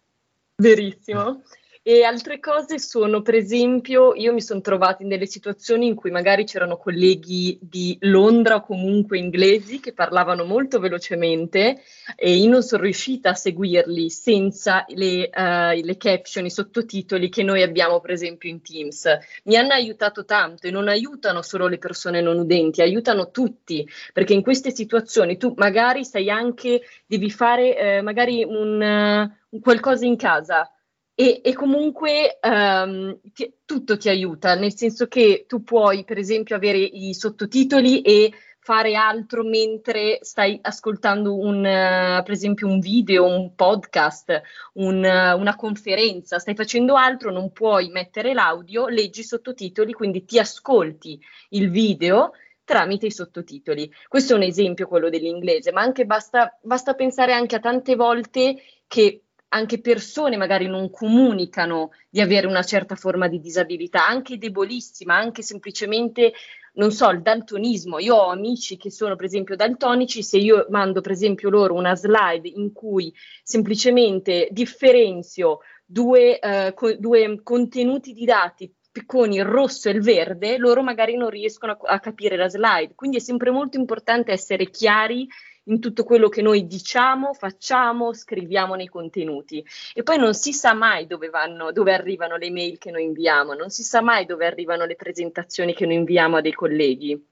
Verissimo. 0.56 1.44
E 1.84 2.04
altre 2.04 2.40
cose 2.40 2.78
sono, 2.78 3.24
per 3.24 3.34
esempio, 3.34 4.14
io 4.14 4.34
mi 4.34 4.42
sono 4.42 4.62
trovata 4.62 5.02
in 5.02 5.10
delle 5.10 5.26
situazioni 5.26 5.88
in 5.88 5.96
cui 5.96 6.12
magari 6.12 6.44
c'erano 6.44 6.78
colleghi 6.78 7.58
di 7.60 7.98
Londra 8.02 8.58
o 8.58 8.62
comunque 8.62 9.18
inglesi 9.18 9.80
che 9.80 9.92
parlavano 9.92 10.44
molto 10.44 10.80
velocemente 10.80 11.82
e 12.16 12.36
io 12.36 12.52
non 12.52 12.62
sono 12.62 12.84
riuscita 12.84 13.32
a 13.32 13.34
seguirli 13.34 14.12
senza 14.12 14.86
le, 14.90 15.32
uh, 15.34 15.84
le 15.84 15.98
caption, 15.98 16.46
i 16.46 16.52
sottotitoli 16.52 17.30
che 17.30 17.42
noi 17.42 17.64
abbiamo, 17.64 18.00
per 18.00 18.12
esempio, 18.12 18.48
in 18.48 18.62
Teams. 18.62 19.08
Mi 19.46 19.56
hanno 19.56 19.74
aiutato 19.74 20.24
tanto 20.24 20.68
e 20.68 20.70
non 20.70 20.88
aiutano 20.88 21.42
solo 21.42 21.66
le 21.66 21.80
persone 21.80 22.22
non 22.22 22.38
udenti, 22.38 22.84
aiutano 22.84 23.32
tutti, 23.32 23.90
perché 24.14 24.34
in 24.34 24.44
queste 24.44 24.70
situazioni 24.70 25.36
tu 25.36 25.56
magari 25.58 26.06
sai 26.06 26.30
anche, 26.30 26.84
devi 27.08 27.32
fare 27.32 27.76
eh, 27.76 28.02
magari 28.04 28.44
un, 28.44 28.80
uh, 28.80 29.56
un 29.56 29.60
qualcosa 29.60 30.06
in 30.06 30.16
casa 30.16 30.72
e, 31.13 31.41
e 31.44 31.53
comunque 31.53 32.39
um, 32.41 33.20
ti, 33.34 33.53
tutto 33.65 33.98
ti 33.98 34.10
aiuta, 34.10 34.56
nel 34.56 34.75
senso 34.75 35.08
che 35.08 35.46
tu 35.48 35.63
puoi, 35.63 36.03
per 36.03 36.18
esempio, 36.18 36.56
avere 36.56 36.77
i 36.77 37.13
sottotitoli 37.13 38.01
e 38.01 38.32
fare 38.63 38.96
altro 38.96 39.44
mentre 39.44 40.20
stai 40.22 40.60
ascoltando 40.62 41.36
un, 41.36 41.58
uh, 41.58 42.24
per 42.24 42.32
esempio, 42.32 42.68
un 42.68 42.80
video, 42.80 43.25
un 43.25 43.56
podcast, 43.56 44.41
un, 44.74 44.98
uh, 44.98 45.39
una 45.39 45.56
conferenza, 45.56 46.39
stai 46.39 46.56
facendo 46.56 46.96
altro, 46.96 47.32
non 47.32 47.51
puoi 47.51 47.89
mettere 47.89 48.34
l'audio, 48.34 48.88
leggi 48.88 49.22
i 49.22 49.25
sottotitoli, 49.25 49.94
quindi 49.94 50.25
ti 50.25 50.39
ascolti 50.39 51.20
il 51.50 51.70
video 51.70 52.32
tramite 52.63 53.08
i 53.08 53.12
sottotitoli. 53.12 53.91
Questo 54.08 54.34
è 54.34 54.36
un 54.38 54.44
esempio, 54.44 54.88
quello 54.88 55.10
dell'inglese, 55.10 55.72
ma 55.72 55.82
anche 55.82 56.06
basta, 56.06 56.58
basta 56.62 56.94
pensare 56.94 57.34
anche 57.34 57.56
a 57.56 57.60
tante 57.60 57.96
volte 57.96 58.56
che 58.88 59.24
anche 59.53 59.81
persone 59.81 60.38
magari 60.38 60.67
non 60.67 60.89
comunicano 60.89 61.91
di 62.10 62.22
avere 62.22 62.48
una 62.48 62.63
certa 62.63 62.96
forma 62.96 63.27
di 63.27 63.39
disabilità, 63.39 64.08
anche 64.08 64.38
debolissima, 64.38 65.15
anche 65.15 65.41
semplicemente, 65.41 66.34
non 66.74 66.91
so, 66.91 67.10
il 67.10 67.22
daltonismo. 67.22 68.00
Io 68.00 68.15
ho 68.15 68.29
amici 68.29 68.77
che 68.77 68.89
sono 68.89 69.15
per 69.15 69.25
esempio 69.25 69.55
daltonici, 69.55 70.24
se 70.24 70.38
io 70.38 70.67
mando 70.70 71.01
per 71.01 71.12
esempio 71.12 71.50
loro 71.50 71.74
una 71.74 71.96
slide 71.96 72.48
in 72.48 72.72
cui 72.72 73.13
semplicemente 73.43 74.48
differenzio 74.51 75.60
due, 75.86 76.39
eh, 76.39 76.74
co- 76.74 76.96
due 76.96 77.41
contenuti 77.43 78.13
di 78.13 78.24
dati 78.24 78.74
con 79.05 79.31
il 79.31 79.46
rosso 79.46 79.89
e 79.89 79.93
il 79.93 80.01
verde, 80.01 80.58
loro 80.58 80.81
magari 80.81 81.15
non 81.15 81.29
riescono 81.29 81.74
a, 81.74 81.77
a 81.93 82.00
capire 82.00 82.38
la 82.38 82.48
slide. 82.48 82.93
Quindi 82.96 83.17
è 83.17 83.22
sempre 83.22 83.51
molto 83.51 83.77
importante 83.77 84.31
essere 84.31 84.70
chiari 84.70 85.27
in 85.65 85.80
tutto 85.80 86.03
quello 86.03 86.30
che 86.30 86.41
noi 86.41 86.65
diciamo, 86.65 87.34
facciamo, 87.34 88.13
scriviamo 88.13 88.75
nei 88.75 88.88
contenuti. 88.88 89.63
E 89.94 90.03
poi 90.03 90.18
non 90.18 90.34
si 90.34 90.53
sa 90.53 90.74
mai 90.74 91.06
dove, 91.08 91.30
vanno, 91.30 91.72
dove 91.72 91.94
arrivano 91.94 92.38
le 92.38 92.50
mail 92.50 92.77
che 92.77 92.91
noi 92.91 93.03
inviamo, 93.03 93.53
non 93.53 93.70
si 93.70 93.84
sa 93.84 94.01
mai 94.01 94.25
dove 94.25 94.46
arrivano 94.46 94.86
le 94.86 94.96
presentazioni 94.96 95.74
che 95.74 95.86
noi 95.86 95.96
inviamo 95.96 96.38
a 96.38 96.41
dei 96.41 96.53
colleghi. 96.53 97.24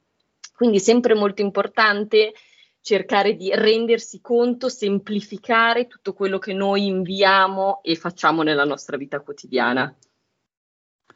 Quindi 0.55 0.77
è 0.77 0.81
sempre 0.81 1.15
molto 1.15 1.41
importante 1.41 2.33
cercare 2.81 3.35
di 3.35 3.51
rendersi 3.53 4.19
conto, 4.21 4.69
semplificare 4.69 5.87
tutto 5.87 6.13
quello 6.13 6.37
che 6.37 6.53
noi 6.53 6.85
inviamo 6.85 7.81
e 7.83 7.95
facciamo 7.95 8.41
nella 8.41 8.65
nostra 8.65 8.97
vita 8.97 9.19
quotidiana. 9.19 9.93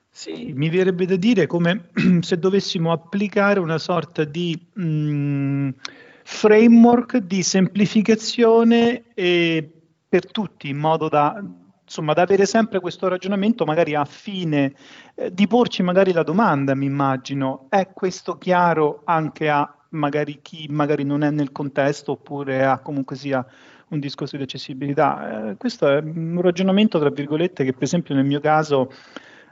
Sì, 0.09 0.53
mi 0.53 0.69
verrebbe 0.69 1.05
da 1.05 1.15
dire 1.15 1.47
come 1.47 1.89
se 2.21 2.37
dovessimo 2.37 2.91
applicare 2.91 3.59
una 3.59 3.79
sorta 3.79 4.23
di 4.23 4.55
mh, 4.73 4.83
mm, 4.83 5.69
framework 6.23 7.17
di 7.17 7.43
semplificazione 7.43 9.03
per 9.13 10.31
tutti, 10.31 10.69
in 10.69 10.77
modo 10.77 11.09
da, 11.09 11.43
insomma, 11.83 12.13
da 12.13 12.21
avere 12.21 12.45
sempre 12.45 12.79
questo 12.79 13.07
ragionamento 13.07 13.65
magari 13.65 13.95
a 13.95 14.05
fine 14.05 14.73
eh, 15.15 15.33
di 15.33 15.47
porci 15.47 15.83
magari 15.83 16.11
la 16.11 16.23
domanda, 16.23 16.75
mi 16.75 16.85
immagino, 16.85 17.67
è 17.69 17.89
questo 17.93 18.37
chiaro 18.37 19.01
anche 19.05 19.49
a 19.49 19.75
magari 19.89 20.39
chi 20.41 20.67
magari 20.69 21.03
non 21.03 21.23
è 21.23 21.29
nel 21.29 21.51
contesto 21.51 22.13
oppure 22.13 22.65
ha 22.65 22.79
comunque 22.79 23.15
sia 23.15 23.45
un 23.89 23.99
discorso 23.99 24.37
di 24.37 24.43
accessibilità. 24.43 25.49
Eh, 25.49 25.57
questo 25.57 25.87
è 25.87 25.97
un 25.99 26.41
ragionamento, 26.41 26.99
tra 26.99 27.09
virgolette, 27.09 27.63
che 27.63 27.73
per 27.73 27.83
esempio 27.83 28.15
nel 28.15 28.25
mio 28.25 28.39
caso 28.39 28.91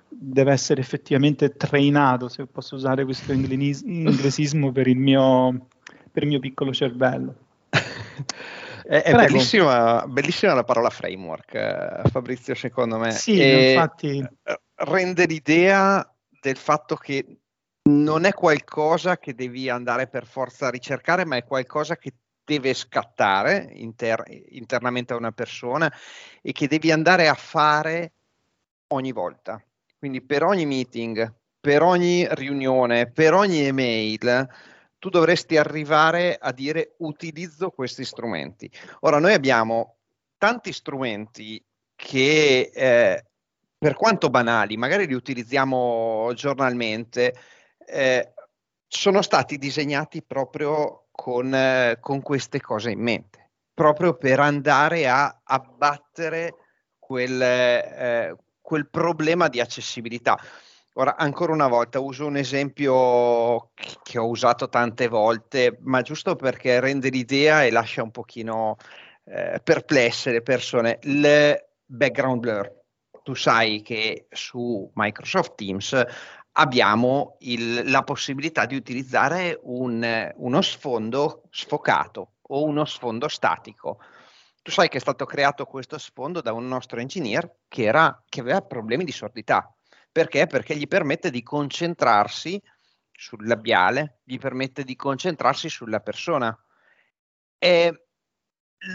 deve 0.07 0.51
essere 0.51 0.81
effettivamente 0.81 1.55
trainato, 1.55 2.27
se 2.27 2.45
posso 2.45 2.75
usare 2.75 3.05
questo 3.05 3.31
inglesismo 3.31 4.71
per 4.71 4.87
il 4.87 4.97
mio 4.97 5.67
per 6.11 6.23
il 6.23 6.29
mio 6.29 6.39
piccolo 6.39 6.73
cervello. 6.73 7.35
è, 8.83 9.01
è 9.01 9.13
bellissima, 9.13 10.05
bellissima, 10.07 10.53
la 10.53 10.63
parola 10.63 10.89
framework, 10.89 11.53
eh, 11.53 12.01
Fabrizio, 12.09 12.55
secondo 12.55 12.97
me. 12.97 13.11
Sì, 13.11 13.39
e 13.39 13.73
infatti. 13.73 14.19
Eh, 14.19 14.61
rende 14.75 15.25
l'idea 15.25 16.05
del 16.41 16.57
fatto 16.57 16.95
che 16.95 17.37
non 17.83 18.25
è 18.25 18.33
qualcosa 18.33 19.17
che 19.17 19.33
devi 19.33 19.69
andare 19.69 20.07
per 20.07 20.25
forza 20.25 20.67
a 20.67 20.71
ricercare, 20.71 21.25
ma 21.25 21.37
è 21.37 21.43
qualcosa 21.43 21.97
che 21.97 22.13
deve 22.43 22.73
scattare 22.73 23.69
inter- 23.73 24.25
internamente 24.49 25.13
a 25.13 25.17
una 25.17 25.31
persona 25.31 25.91
e 26.41 26.51
che 26.51 26.67
devi 26.67 26.91
andare 26.91 27.27
a 27.27 27.33
fare 27.33 28.13
ogni 28.87 29.11
volta. 29.11 29.63
Quindi 29.97 30.21
per 30.21 30.43
ogni 30.43 30.65
meeting, 30.65 31.33
per 31.59 31.81
ogni 31.83 32.27
riunione, 32.31 33.09
per 33.09 33.33
ogni 33.33 33.59
email, 33.59 34.49
tu 35.01 35.09
dovresti 35.09 35.57
arrivare 35.57 36.37
a 36.39 36.51
dire 36.51 36.93
utilizzo 36.99 37.71
questi 37.71 38.05
strumenti. 38.05 38.69
Ora, 38.99 39.17
noi 39.17 39.33
abbiamo 39.33 39.95
tanti 40.37 40.71
strumenti 40.71 41.59
che, 41.95 42.69
eh, 42.71 43.25
per 43.79 43.95
quanto 43.95 44.29
banali, 44.29 44.77
magari 44.77 45.07
li 45.07 45.15
utilizziamo 45.15 46.31
giornalmente, 46.35 47.33
eh, 47.83 48.33
sono 48.87 49.23
stati 49.23 49.57
disegnati 49.57 50.21
proprio 50.21 51.07
con, 51.09 51.51
eh, 51.51 51.97
con, 51.99 52.21
queste 52.21 52.61
cose 52.61 52.91
in 52.91 52.99
mente, 52.99 53.49
proprio 53.73 54.13
per 54.13 54.39
andare 54.39 55.07
a 55.07 55.41
abbattere 55.43 56.53
quel, 56.99 57.41
eh, 57.41 58.35
quel 58.61 58.87
problema 58.87 59.47
di 59.47 59.59
accessibilità. 59.59 60.39
Ora, 60.95 61.15
ancora 61.15 61.53
una 61.53 61.69
volta, 61.69 62.01
uso 62.01 62.25
un 62.25 62.35
esempio 62.35 63.71
che 64.03 64.17
ho 64.17 64.27
usato 64.27 64.67
tante 64.67 65.07
volte, 65.07 65.77
ma 65.83 66.01
giusto 66.01 66.35
perché 66.35 66.81
rende 66.81 67.07
l'idea 67.09 67.63
e 67.63 67.71
lascia 67.71 68.03
un 68.03 68.11
pochino 68.11 68.75
eh, 69.23 69.61
perplesse 69.63 70.31
le 70.31 70.41
persone. 70.41 70.99
Il 71.03 71.57
background 71.85 72.39
blur. 72.41 72.79
Tu 73.23 73.33
sai 73.35 73.81
che 73.81 74.27
su 74.31 74.91
Microsoft 74.95 75.55
Teams 75.55 76.05
abbiamo 76.53 77.37
il, 77.39 77.89
la 77.89 78.03
possibilità 78.03 78.65
di 78.65 78.75
utilizzare 78.75 79.57
un, 79.63 80.33
uno 80.35 80.61
sfondo 80.61 81.43
sfocato 81.51 82.33
o 82.41 82.63
uno 82.65 82.83
sfondo 82.83 83.29
statico. 83.29 83.99
Tu 84.61 84.71
sai 84.71 84.89
che 84.89 84.97
è 84.97 85.01
stato 85.01 85.25
creato 85.25 85.65
questo 85.65 85.97
sfondo 85.97 86.41
da 86.41 86.51
un 86.51 86.67
nostro 86.67 86.99
engineer 86.99 87.49
che, 87.69 87.83
era, 87.83 88.21
che 88.27 88.41
aveva 88.41 88.61
problemi 88.61 89.05
di 89.05 89.13
sordità 89.13 89.73
perché? 90.11 90.45
Perché 90.47 90.75
gli 90.75 90.87
permette 90.87 91.29
di 91.29 91.41
concentrarsi 91.41 92.61
sul 93.11 93.45
labiale, 93.45 94.19
gli 94.23 94.37
permette 94.37 94.83
di 94.83 94.95
concentrarsi 94.95 95.69
sulla 95.69 95.99
persona. 95.99 96.57
E 97.57 98.07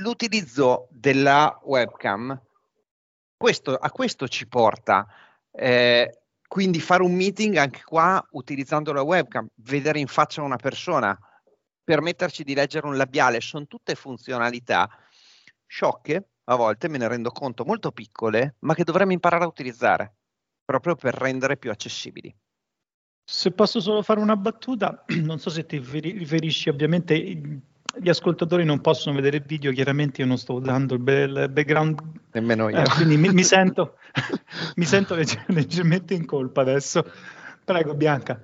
l'utilizzo 0.00 0.88
della 0.90 1.58
webcam, 1.62 2.38
questo, 3.36 3.74
a 3.74 3.90
questo 3.90 4.28
ci 4.28 4.46
porta. 4.46 5.06
Eh, 5.50 6.22
quindi 6.46 6.80
fare 6.80 7.02
un 7.02 7.14
meeting 7.14 7.56
anche 7.56 7.82
qua 7.82 8.24
utilizzando 8.32 8.92
la 8.92 9.02
webcam, 9.02 9.48
vedere 9.56 9.98
in 9.98 10.06
faccia 10.06 10.42
una 10.42 10.56
persona, 10.56 11.18
permetterci 11.82 12.44
di 12.44 12.54
leggere 12.54 12.86
un 12.86 12.96
labiale, 12.96 13.40
sono 13.40 13.66
tutte 13.66 13.94
funzionalità 13.94 14.88
sciocche, 15.66 16.28
a 16.44 16.54
volte 16.56 16.88
me 16.88 16.98
ne 16.98 17.08
rendo 17.08 17.30
conto, 17.30 17.64
molto 17.64 17.90
piccole, 17.90 18.56
ma 18.60 18.74
che 18.74 18.84
dovremmo 18.84 19.12
imparare 19.12 19.44
a 19.44 19.48
utilizzare 19.48 20.16
proprio 20.66 20.96
per 20.96 21.14
rendere 21.14 21.56
più 21.56 21.70
accessibili. 21.70 22.34
Se 23.24 23.52
posso 23.52 23.80
solo 23.80 24.02
fare 24.02 24.20
una 24.20 24.36
battuta, 24.36 25.04
non 25.22 25.38
so 25.38 25.48
se 25.48 25.64
ti 25.64 25.78
riferisci, 25.78 26.68
ovviamente 26.68 27.14
gli 27.98 28.08
ascoltatori 28.08 28.64
non 28.64 28.80
possono 28.80 29.14
vedere 29.14 29.38
il 29.38 29.44
video, 29.44 29.72
chiaramente 29.72 30.20
io 30.20 30.26
non 30.26 30.36
sto 30.36 30.58
dando 30.58 30.94
il, 30.94 31.00
background. 31.00 32.00
Nemmeno 32.32 32.68
io. 32.68 32.78
Eh, 32.78 32.84
quindi 32.94 33.16
mi, 33.16 33.30
mi, 33.30 33.44
sento, 33.44 33.96
mi 34.76 34.84
sento 34.84 35.14
leggermente 35.46 36.14
in 36.14 36.26
colpa 36.26 36.60
adesso. 36.60 37.04
Prego 37.64 37.94
Bianca. 37.94 38.40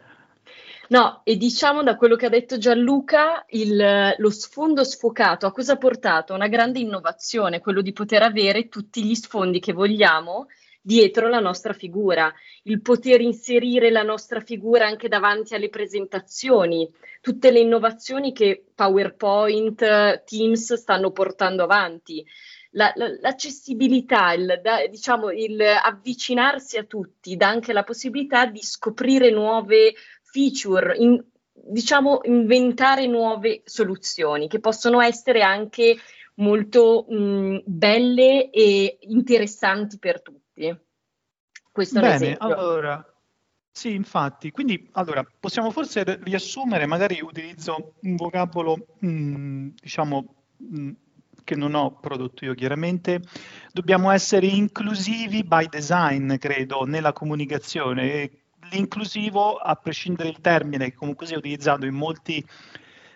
No, 0.89 1.23
e 1.25 1.37
diciamo 1.37 1.83
da 1.83 1.97
quello 1.97 2.17
che 2.17 2.27
ha 2.27 2.29
detto 2.29 2.59
Gianluca, 2.59 3.45
il, 3.49 4.15
lo 4.17 4.31
sfondo 4.31 4.85
sfocato 4.85 5.47
a 5.47 5.53
cosa 5.53 5.73
ha 5.75 5.79
portato? 5.79 6.35
Una 6.35 6.49
grande 6.49 6.81
innovazione, 6.81 7.61
quello 7.61 7.81
di 7.81 7.93
poter 7.93 8.23
avere 8.23 8.69
tutti 8.69 9.03
gli 9.03 9.15
sfondi 9.15 9.59
che 9.59 9.73
vogliamo 9.73 10.49
dietro 10.83 11.29
la 11.29 11.39
nostra 11.39 11.73
figura, 11.73 12.33
il 12.65 12.83
poter 12.83 13.21
inserire 13.21 13.91
la 13.91 14.03
nostra 14.03 14.41
figura 14.41 14.87
anche 14.87 15.09
davanti 15.09 15.55
alle 15.55 15.69
presentazioni, 15.69 16.91
tutte 17.21 17.53
le 17.53 17.61
innovazioni 17.61 18.33
che 18.33 18.65
PowerPoint, 18.75 20.25
Teams 20.25 20.75
stanno 20.75 21.13
portando 21.13 21.63
avanti. 21.63 22.25
la, 22.73 22.93
la, 22.97 23.09
l'accessibilità, 23.21 24.33
il, 24.33 24.61
da, 24.63 24.87
diciamo, 24.87 25.31
il 25.31 25.61
avvicinarsi 25.61 26.79
a 26.79 26.85
tutti 26.85 27.37
dà 27.37 27.49
anche 27.49 27.73
la 27.73 27.85
possibilità 27.85 28.47
di 28.47 28.61
scoprire 28.61 29.31
nuove 29.31 29.95
feature, 30.23 30.97
in, 30.97 31.23
diciamo 31.53 32.21
inventare 32.25 33.07
nuove 33.07 33.63
soluzioni 33.65 34.49
che 34.49 34.59
possono 34.59 35.01
essere 35.01 35.43
anche 35.43 35.97
molto 36.37 37.05
mh, 37.09 37.63
belle 37.67 38.51
e 38.51 38.99
interessanti 39.03 39.99
per 39.99 40.23
tutti. 40.23 40.42
Questo 41.71 42.01
Bene, 42.01 42.37
allora, 42.39 43.05
sì, 43.71 43.95
infatti, 43.95 44.51
quindi 44.51 44.91
allora, 44.93 45.27
possiamo 45.41 45.71
forse 45.71 46.19
riassumere, 46.23 46.85
magari 46.85 47.21
utilizzo 47.23 47.95
un 48.03 48.17
vocabolo, 48.17 48.97
mh, 48.99 49.69
diciamo, 49.81 50.35
mh, 50.59 50.91
che 51.43 51.57
non 51.57 51.75
ho 51.75 51.99
prodotto 51.99 52.45
io 52.45 52.55
chiaramente, 52.55 53.23
dobbiamo 53.73 54.11
essere 54.11 54.47
inclusivi 54.47 55.43
by 55.43 55.69
design, 55.69 56.37
credo, 56.37 56.85
nella 56.85 57.15
comunicazione. 57.15 58.31
L'inclusivo, 58.71 59.57
a 59.57 59.75
prescindere 59.75 60.31
dal 60.31 60.41
termine 60.41 60.91
che 60.91 60.97
comunque 60.97 61.27
si 61.27 61.33
è 61.33 61.37
utilizzato 61.37 61.87
in 61.87 61.95
molti 61.95 62.47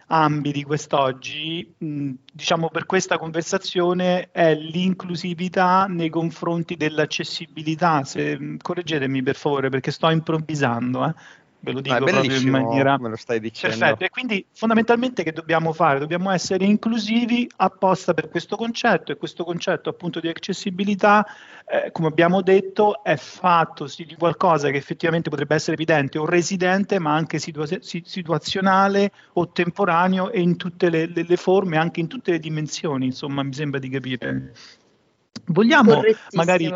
ambiti 0.07 0.63
quest'oggi, 0.63 1.75
mh, 1.79 2.11
diciamo 2.33 2.69
per 2.69 2.87
questa 2.87 3.19
conversazione, 3.19 4.31
è 4.31 4.55
l'inclusività 4.55 5.87
nei 5.87 6.11
confronti 6.11 6.77
dell'accessibilità. 6.77 8.05
Se, 8.05 8.57
correggetemi 8.61 9.23
per 9.23 9.37
favore 9.37 9.69
perché 9.69 9.91
sto 9.91 10.09
improvvisando, 10.11 11.07
eh 11.07 11.15
ve 11.67 11.73
lo 11.73 11.81
dico 11.81 11.97
proprio 11.97 12.37
in 12.37 12.49
maniera... 12.49 12.97
Me 12.99 13.09
lo 13.09 13.17
stai 13.17 13.41
dicendo. 13.41 13.77
Perfetto, 13.77 14.05
e 14.05 14.11
quindi 14.11 14.47
fondamentalmente 14.53 15.25
che 15.25 15.33
dobbiamo 15.33 15.73
fare? 15.73 15.99
Dobbiamo 15.99 16.31
essere 16.31 16.65
inclusivi 16.65 17.51
apposta 17.57 18.15
per 18.15 18.29
questo 18.29 18.57
concetto 18.57 19.11
e 19.11 19.17
questo 19.17 19.45
concetto 19.45 19.91
appunto 19.91 20.21
di 20.21 20.29
accessibilità, 20.29 21.27
eh, 21.69 21.91
come 21.91 22.07
abbiamo 22.07 22.41
detto, 22.43 23.03
è 23.03 23.17
fatto 23.17 23.89
sì, 23.89 24.05
di 24.05 24.15
qualcosa 24.15 24.71
che 24.71 24.77
effettivamente 24.77 25.29
potrebbe 25.29 25.57
essere 25.57 25.75
evidente 25.75 26.19
o 26.19 26.25
residente, 26.25 26.99
ma 27.01 27.15
anche 27.15 27.39
situa- 27.39 27.67
situazionale 27.81 29.11
o 29.33 29.49
temporaneo 29.49 30.31
e 30.31 30.41
in 30.41 30.57
tutte 30.57 30.89
le, 30.89 31.07
le, 31.07 31.25
le 31.27 31.37
forme, 31.37 31.77
anche 31.77 32.01
in 32.01 32.07
tutte 32.07 32.31
le 32.31 32.39
dimensioni, 32.39 33.07
insomma, 33.07 33.43
mi 33.43 33.53
sembra 33.53 33.81
di 33.81 33.89
capire. 33.89 34.53
Vogliamo 35.47 36.01
magari 36.33 36.73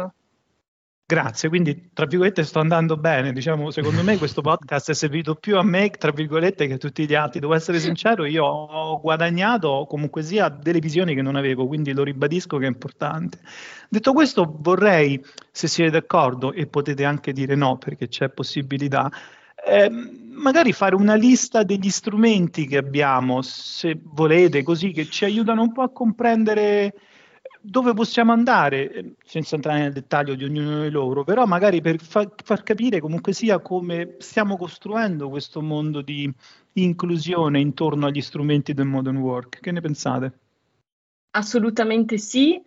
Grazie, 1.11 1.49
quindi 1.49 1.91
tra 1.93 2.07
virgolette 2.07 2.45
sto 2.45 2.61
andando 2.61 2.97
bene, 2.97 3.33
diciamo, 3.33 3.73
secondo 3.73 4.05
me 4.05 4.17
questo 4.17 4.43
podcast 4.43 4.91
è 4.91 4.95
servito 4.95 5.35
più 5.35 5.57
a 5.57 5.63
me, 5.65 5.91
tra 5.91 6.13
virgolette, 6.13 6.69
che 6.69 6.75
a 6.75 6.79
tutti 6.79 7.05
gli 7.05 7.15
altri. 7.15 7.41
Devo 7.41 7.55
essere 7.55 7.81
sincero, 7.81 8.25
io 8.27 8.45
ho 8.45 9.01
guadagnato 9.01 9.87
comunque 9.89 10.23
sia 10.23 10.49
delle 10.49 10.79
visioni 10.79 11.17
che 11.17 11.21
non 11.21 11.35
avevo, 11.35 11.67
quindi 11.67 11.93
lo 11.93 12.05
ribadisco 12.05 12.59
che 12.59 12.67
è 12.67 12.69
importante. 12.69 13.41
Detto 13.89 14.13
questo, 14.13 14.57
vorrei, 14.61 15.21
se 15.51 15.67
siete 15.67 15.91
d'accordo, 15.91 16.53
e 16.53 16.69
potete 16.69 17.05
anche 17.05 17.33
dire 17.33 17.57
no, 17.57 17.77
perché 17.77 18.07
c'è 18.07 18.29
possibilità, 18.29 19.11
eh, 19.67 19.91
magari 20.31 20.73
fare 20.73 20.95
una 20.95 21.17
lista 21.17 21.65
degli 21.65 21.91
strumenti 21.91 22.69
che 22.69 22.77
abbiamo, 22.77 23.43
se 23.43 23.99
volete, 24.01 24.63
così 24.63 24.93
che 24.93 25.07
ci 25.07 25.25
aiutano 25.25 25.63
un 25.63 25.73
po' 25.73 25.83
a 25.83 25.91
comprendere 25.91 26.95
dove 27.61 27.93
possiamo 27.95 28.33
andare, 28.33 28.93
eh, 28.93 29.15
senza 29.25 29.55
entrare 29.55 29.81
nel 29.81 29.93
dettaglio 29.93 30.35
di 30.35 30.45
ognuno 30.45 30.83
di 30.83 30.91
loro, 30.91 31.25
però 31.25 31.45
magari 31.45 31.81
per 31.81 32.01
fa- 32.01 32.31
far 32.43 32.63
capire 32.63 33.01
comunque 33.01 33.33
sia 33.33 33.59
come 33.59 34.17
stiamo 34.19 34.57
costruendo 34.57 35.29
questo 35.29 35.61
mondo 35.61 36.01
di 36.01 36.33
inclusione 36.75 37.61
intorno 37.61 38.07
agli 38.07 38.21
strumenti 38.21 38.73
del 38.73 38.87
modern 38.87 39.19
work. 39.19 39.61
Che 39.61 39.73
ne 39.73 39.81
pensate? 39.81 40.33
Assolutamente 41.33 42.19
sì. 42.19 42.61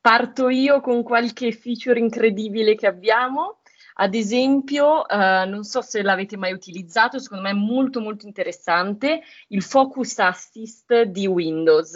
Parto 0.00 0.48
io 0.48 0.80
con 0.80 1.02
qualche 1.02 1.52
feature 1.52 1.98
incredibile 1.98 2.74
che 2.74 2.86
abbiamo. 2.86 3.60
Ad 3.94 4.14
esempio, 4.14 5.06
eh, 5.06 5.44
non 5.46 5.64
so 5.64 5.82
se 5.82 6.02
l'avete 6.02 6.36
mai 6.36 6.52
utilizzato, 6.52 7.18
secondo 7.18 7.44
me 7.44 7.50
è 7.50 7.54
molto 7.54 8.00
molto 8.00 8.26
interessante, 8.26 9.20
il 9.48 9.62
Focus 9.62 10.18
Assist 10.18 11.02
di 11.02 11.26
Windows 11.26 11.94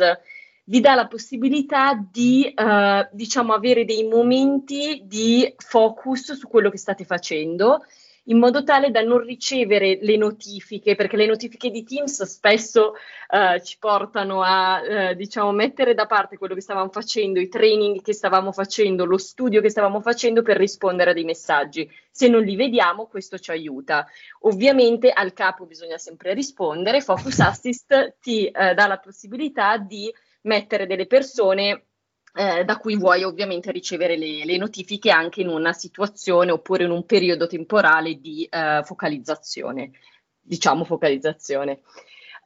vi 0.69 0.81
dà 0.81 0.95
la 0.95 1.07
possibilità 1.07 1.95
di, 1.95 2.45
eh, 2.45 3.09
diciamo, 3.13 3.53
avere 3.53 3.85
dei 3.85 4.05
momenti 4.05 5.03
di 5.05 5.53
focus 5.57 6.33
su 6.33 6.49
quello 6.49 6.71
che 6.71 6.79
state 6.79 7.05
facendo 7.05 7.85
in 8.29 8.39
modo 8.39 8.63
tale 8.65 8.91
da 8.91 9.03
non 9.03 9.19
ricevere 9.19 9.99
le 10.01 10.17
notifiche, 10.17 10.95
perché 10.95 11.17
le 11.17 11.27
notifiche 11.27 11.71
di 11.71 11.85
Teams 11.85 12.23
spesso 12.25 12.95
eh, 13.29 13.63
ci 13.63 13.79
portano 13.79 14.43
a 14.43 14.83
eh, 14.83 15.15
diciamo, 15.15 15.53
mettere 15.53 15.95
da 15.95 16.07
parte 16.07 16.37
quello 16.37 16.55
che 16.55 16.61
stavamo 16.61 16.91
facendo, 16.91 17.39
i 17.39 17.49
training 17.49 18.03
che 18.03 18.13
stavamo 18.13 18.53
facendo, 18.53 19.05
lo 19.05 19.19
studio 19.19 19.61
che 19.61 19.71
stavamo 19.71 20.01
facendo 20.01 20.43
per 20.43 20.57
rispondere 20.57 21.11
a 21.11 21.15
dei 21.15 21.25
messaggi. 21.25 21.89
Se 22.11 22.29
non 22.29 22.43
li 22.43 22.57
vediamo, 22.57 23.07
questo 23.07 23.39
ci 23.39 23.51
aiuta. 23.51 24.07
Ovviamente 24.41 25.11
al 25.11 25.33
capo 25.33 25.65
bisogna 25.65 25.99
sempre 25.99 26.35
rispondere, 26.35 27.01
Focus 27.01 27.39
Assist 27.41 28.17
ti 28.21 28.47
eh, 28.47 28.75
dà 28.75 28.87
la 28.87 28.99
possibilità 28.99 29.77
di 29.77 30.13
mettere 30.47 30.87
delle 30.87 31.07
persone 31.07 31.87
eh, 32.35 32.65
da 32.65 32.77
cui 32.79 32.97
vuoi 32.97 33.23
ovviamente 33.23 33.71
ricevere 33.71 34.17
le, 34.17 34.45
le, 34.45 34.57
notifiche 34.57 35.11
anche 35.11 35.41
in 35.41 35.49
una 35.49 35.73
situazione 35.73 36.51
oppure 36.51 36.85
in 36.85 36.91
un 36.91 37.07
periodo 37.07 37.47
temporale 37.47 38.21
di 38.21 38.45
eh, 38.45 38.83
focalizzazione, 38.85 39.93
diciamo 40.41 40.85
focalizzazione. 40.85 41.81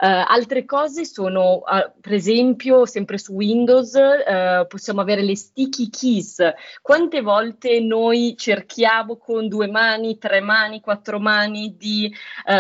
Uh, 0.03 0.25
altre 0.27 0.65
cose 0.65 1.05
sono, 1.05 1.57
uh, 1.57 1.93
per 2.01 2.15
esempio, 2.15 2.87
sempre 2.87 3.19
su 3.19 3.35
Windows 3.35 3.93
uh, 3.93 4.67
possiamo 4.67 5.03
avere 5.03 5.23
le 5.23 5.37
sticky 5.37 5.91
keys. 5.91 6.39
Quante 6.81 7.21
volte 7.21 7.81
noi 7.81 8.35
cerchiamo 8.35 9.19
con 9.19 9.47
due 9.47 9.67
mani, 9.67 10.17
tre 10.17 10.41
mani, 10.41 10.81
quattro 10.81 11.21
mani 11.21 11.77
di 11.77 12.11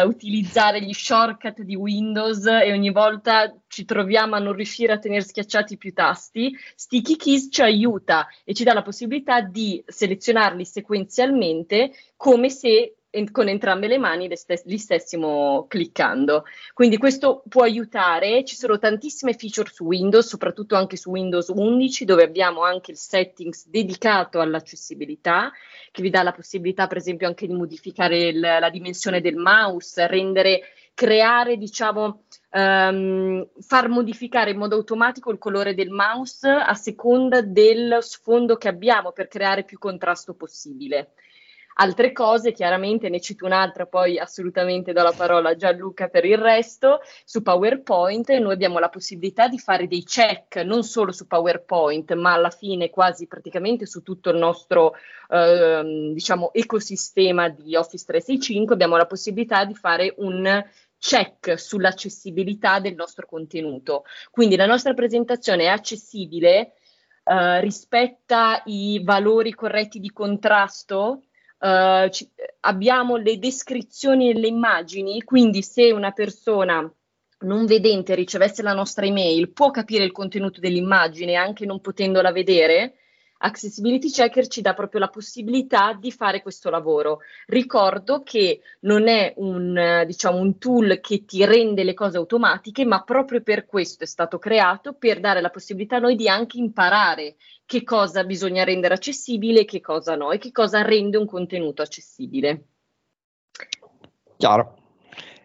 utilizzare 0.04 0.82
gli 0.82 0.92
shortcut 0.92 1.62
di 1.62 1.74
Windows 1.74 2.44
e 2.44 2.72
ogni 2.72 2.90
volta 2.90 3.52
ci 3.68 3.84
troviamo 3.84 4.34
a 4.34 4.38
non 4.38 4.52
riuscire 4.52 4.92
a 4.92 4.98
tenere 4.98 5.22
schiacciati 5.22 5.78
più 5.78 5.92
tasti? 5.94 6.54
Sticky 6.74 7.16
keys 7.16 7.48
ci 7.50 7.62
aiuta 7.62 8.26
e 8.44 8.52
ci 8.52 8.64
dà 8.64 8.74
la 8.74 8.82
possibilità 8.82 9.40
di 9.40 9.82
selezionarli 9.86 10.64
sequenzialmente 10.64 11.92
come 12.16 12.50
se 12.50 12.96
con 13.32 13.48
entrambe 13.48 13.88
le 13.88 13.98
mani 13.98 14.28
li 14.64 14.78
stessimo 14.78 15.66
cliccando. 15.68 16.44
Quindi 16.72 16.96
questo 16.96 17.42
può 17.48 17.62
aiutare, 17.62 18.44
ci 18.44 18.54
sono 18.54 18.78
tantissime 18.78 19.34
feature 19.34 19.70
su 19.70 19.84
Windows, 19.84 20.28
soprattutto 20.28 20.76
anche 20.76 20.96
su 20.96 21.10
Windows 21.10 21.48
11, 21.48 22.04
dove 22.04 22.22
abbiamo 22.22 22.62
anche 22.62 22.92
il 22.92 22.96
settings 22.96 23.68
dedicato 23.68 24.40
all'accessibilità, 24.40 25.50
che 25.90 26.02
vi 26.02 26.10
dà 26.10 26.22
la 26.22 26.32
possibilità, 26.32 26.86
per 26.86 26.98
esempio, 26.98 27.26
anche 27.26 27.46
di 27.46 27.54
modificare 27.54 28.28
il, 28.28 28.38
la 28.38 28.70
dimensione 28.70 29.20
del 29.20 29.36
mouse, 29.36 30.06
rendere, 30.06 30.60
creare, 30.94 31.56
diciamo, 31.56 32.24
um, 32.50 33.48
far 33.60 33.88
modificare 33.88 34.50
in 34.50 34.58
modo 34.58 34.76
automatico 34.76 35.30
il 35.30 35.38
colore 35.38 35.74
del 35.74 35.90
mouse 35.90 36.48
a 36.48 36.74
seconda 36.74 37.40
del 37.40 37.98
sfondo 38.00 38.56
che 38.56 38.68
abbiamo 38.68 39.10
per 39.12 39.26
creare 39.26 39.64
più 39.64 39.78
contrasto 39.78 40.34
possibile. 40.34 41.14
Altre 41.82 42.12
cose, 42.12 42.52
chiaramente 42.52 43.08
ne 43.08 43.22
cito 43.22 43.46
un'altra, 43.46 43.86
poi 43.86 44.18
assolutamente 44.18 44.92
do 44.92 45.02
la 45.02 45.14
parola 45.16 45.48
a 45.48 45.56
Gianluca 45.56 46.08
per 46.08 46.26
il 46.26 46.36
resto. 46.36 47.00
Su 47.24 47.40
PowerPoint 47.40 48.28
noi 48.32 48.52
abbiamo 48.52 48.78
la 48.78 48.90
possibilità 48.90 49.48
di 49.48 49.58
fare 49.58 49.88
dei 49.88 50.04
check 50.04 50.56
non 50.56 50.82
solo 50.82 51.10
su 51.10 51.26
PowerPoint, 51.26 52.12
ma 52.12 52.34
alla 52.34 52.50
fine 52.50 52.90
quasi 52.90 53.26
praticamente 53.26 53.86
su 53.86 54.02
tutto 54.02 54.28
il 54.28 54.36
nostro 54.36 54.92
eh, 55.30 56.10
diciamo 56.12 56.52
ecosistema 56.52 57.48
di 57.48 57.74
Office 57.74 58.04
365 58.04 58.74
abbiamo 58.74 58.98
la 58.98 59.06
possibilità 59.06 59.64
di 59.64 59.74
fare 59.74 60.12
un 60.18 60.62
check 60.98 61.58
sull'accessibilità 61.58 62.78
del 62.78 62.94
nostro 62.94 63.26
contenuto. 63.26 64.04
Quindi 64.30 64.54
la 64.56 64.66
nostra 64.66 64.92
presentazione 64.92 65.62
è 65.62 65.68
accessibile, 65.68 66.74
eh, 67.24 67.60
rispetta 67.60 68.60
i 68.66 69.00
valori 69.02 69.54
corretti 69.54 69.98
di 69.98 70.10
contrasto, 70.10 71.22
Uh, 71.60 72.08
ci, 72.08 72.26
abbiamo 72.60 73.16
le 73.16 73.38
descrizioni 73.38 74.30
e 74.30 74.34
le 74.34 74.46
immagini, 74.46 75.22
quindi 75.22 75.62
se 75.62 75.92
una 75.92 76.10
persona 76.12 76.90
non 77.40 77.66
vedente 77.66 78.14
ricevesse 78.14 78.62
la 78.62 78.72
nostra 78.72 79.04
email 79.04 79.50
può 79.52 79.70
capire 79.70 80.04
il 80.04 80.12
contenuto 80.12 80.58
dell'immagine 80.58 81.34
anche 81.34 81.66
non 81.66 81.80
potendola 81.80 82.32
vedere, 82.32 82.94
Accessibility 83.42 84.10
Checker 84.10 84.46
ci 84.48 84.60
dà 84.60 84.74
proprio 84.74 85.00
la 85.00 85.08
possibilità 85.08 85.94
di 85.98 86.12
fare 86.12 86.42
questo 86.42 86.68
lavoro. 86.68 87.20
Ricordo 87.46 88.22
che 88.22 88.60
non 88.80 89.08
è 89.08 89.32
un, 89.36 90.04
diciamo, 90.06 90.38
un 90.38 90.58
tool 90.58 91.00
che 91.00 91.24
ti 91.24 91.44
rende 91.44 91.82
le 91.84 91.94
cose 91.94 92.18
automatiche, 92.18 92.84
ma 92.84 93.02
proprio 93.02 93.40
per 93.42 93.64
questo 93.64 94.04
è 94.04 94.06
stato 94.06 94.38
creato, 94.38 94.92
per 94.92 95.20
dare 95.20 95.40
la 95.40 95.50
possibilità 95.50 95.96
a 95.96 96.00
noi 96.00 96.16
di 96.16 96.28
anche 96.28 96.58
imparare 96.58 97.36
che 97.64 97.82
cosa 97.82 98.24
bisogna 98.24 98.64
rendere 98.64 98.94
accessibile 98.94 99.60
e 99.60 99.64
che 99.64 99.80
cosa 99.80 100.16
no, 100.16 100.32
e 100.32 100.38
che 100.38 100.52
cosa 100.52 100.82
rende 100.82 101.16
un 101.16 101.26
contenuto 101.26 101.82
accessibile. 101.82 102.64
Chiaro. 104.36 104.76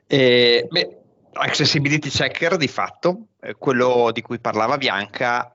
Eh, 0.07 0.67
beh, 0.69 1.01
Accessibility 1.33 2.09
Checker 2.09 2.57
di 2.57 2.67
fatto, 2.67 3.27
eh, 3.41 3.55
quello 3.55 4.11
di 4.11 4.21
cui 4.21 4.39
parlava 4.39 4.77
Bianca, 4.77 5.54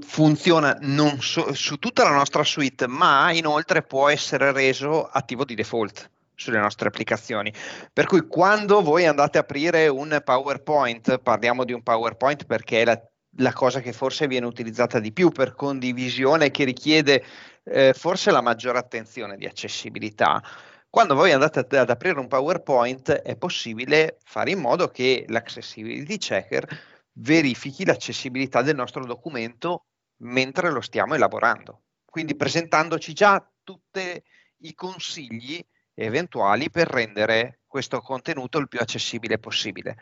funziona 0.00 0.76
non 0.82 1.20
so, 1.20 1.52
su 1.52 1.76
tutta 1.78 2.04
la 2.04 2.14
nostra 2.14 2.44
suite, 2.44 2.86
ma 2.86 3.32
inoltre 3.32 3.82
può 3.82 4.08
essere 4.08 4.52
reso 4.52 5.04
attivo 5.04 5.44
di 5.44 5.54
default 5.54 6.10
sulle 6.34 6.58
nostre 6.58 6.88
applicazioni. 6.88 7.52
Per 7.92 8.06
cui 8.06 8.26
quando 8.26 8.82
voi 8.82 9.06
andate 9.06 9.38
a 9.38 9.40
aprire 9.40 9.88
un 9.88 10.20
PowerPoint, 10.24 11.18
parliamo 11.18 11.64
di 11.64 11.72
un 11.72 11.82
PowerPoint 11.82 12.44
perché 12.44 12.82
è 12.82 12.84
la, 12.84 13.00
la 13.38 13.52
cosa 13.52 13.80
che 13.80 13.92
forse 13.92 14.26
viene 14.28 14.46
utilizzata 14.46 15.00
di 15.00 15.12
più 15.12 15.30
per 15.30 15.54
condivisione, 15.54 16.50
che 16.50 16.64
richiede 16.64 17.24
eh, 17.64 17.92
forse 17.92 18.30
la 18.30 18.42
maggiore 18.42 18.78
attenzione 18.78 19.36
di 19.36 19.46
accessibilità. 19.46 20.42
Quando 20.88 21.14
voi 21.14 21.32
andate 21.32 21.58
ad, 21.60 21.72
ad 21.72 21.90
aprire 21.90 22.20
un 22.20 22.28
PowerPoint 22.28 23.10
è 23.10 23.36
possibile 23.36 24.18
fare 24.22 24.50
in 24.52 24.60
modo 24.60 24.88
che 24.88 25.24
l'accessibility 25.28 26.18
checker 26.18 26.94
verifichi 27.18 27.84
l'accessibilità 27.84 28.62
del 28.62 28.74
nostro 28.74 29.04
documento 29.04 29.86
mentre 30.18 30.70
lo 30.70 30.80
stiamo 30.80 31.14
elaborando. 31.14 31.82
Quindi 32.04 32.34
presentandoci 32.34 33.12
già 33.12 33.46
tutti 33.62 34.22
i 34.58 34.74
consigli 34.74 35.64
eventuali 35.94 36.70
per 36.70 36.88
rendere 36.88 37.60
questo 37.66 38.00
contenuto 38.00 38.58
il 38.58 38.68
più 38.68 38.80
accessibile 38.80 39.38
possibile. 39.38 39.98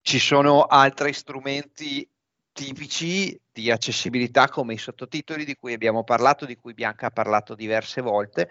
Ci 0.00 0.18
sono 0.18 0.62
altri 0.62 1.12
strumenti 1.12 2.08
tipici 2.52 3.38
di 3.52 3.70
accessibilità 3.70 4.48
come 4.48 4.74
i 4.74 4.78
sottotitoli 4.78 5.44
di 5.44 5.54
cui 5.54 5.74
abbiamo 5.74 6.02
parlato, 6.02 6.44
di 6.44 6.56
cui 6.56 6.74
Bianca 6.74 7.06
ha 7.06 7.10
parlato 7.10 7.54
diverse 7.54 8.00
volte. 8.00 8.50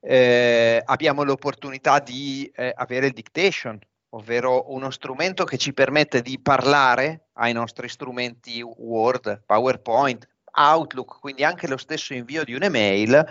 Eh, 0.00 0.82
abbiamo 0.84 1.22
l'opportunità 1.22 2.00
di 2.00 2.50
eh, 2.54 2.72
avere 2.74 3.06
il 3.06 3.12
dictation, 3.12 3.78
ovvero 4.14 4.72
uno 4.72 4.90
strumento 4.90 5.44
che 5.44 5.58
ci 5.58 5.72
permette 5.72 6.22
di 6.22 6.38
parlare 6.40 7.28
ai 7.34 7.52
nostri 7.52 7.88
strumenti 7.88 8.62
Word, 8.62 9.42
PowerPoint, 9.44 10.26
Outlook, 10.56 11.18
quindi 11.18 11.44
anche 11.44 11.66
lo 11.66 11.76
stesso 11.76 12.14
invio 12.14 12.44
di 12.44 12.54
un'email 12.54 13.24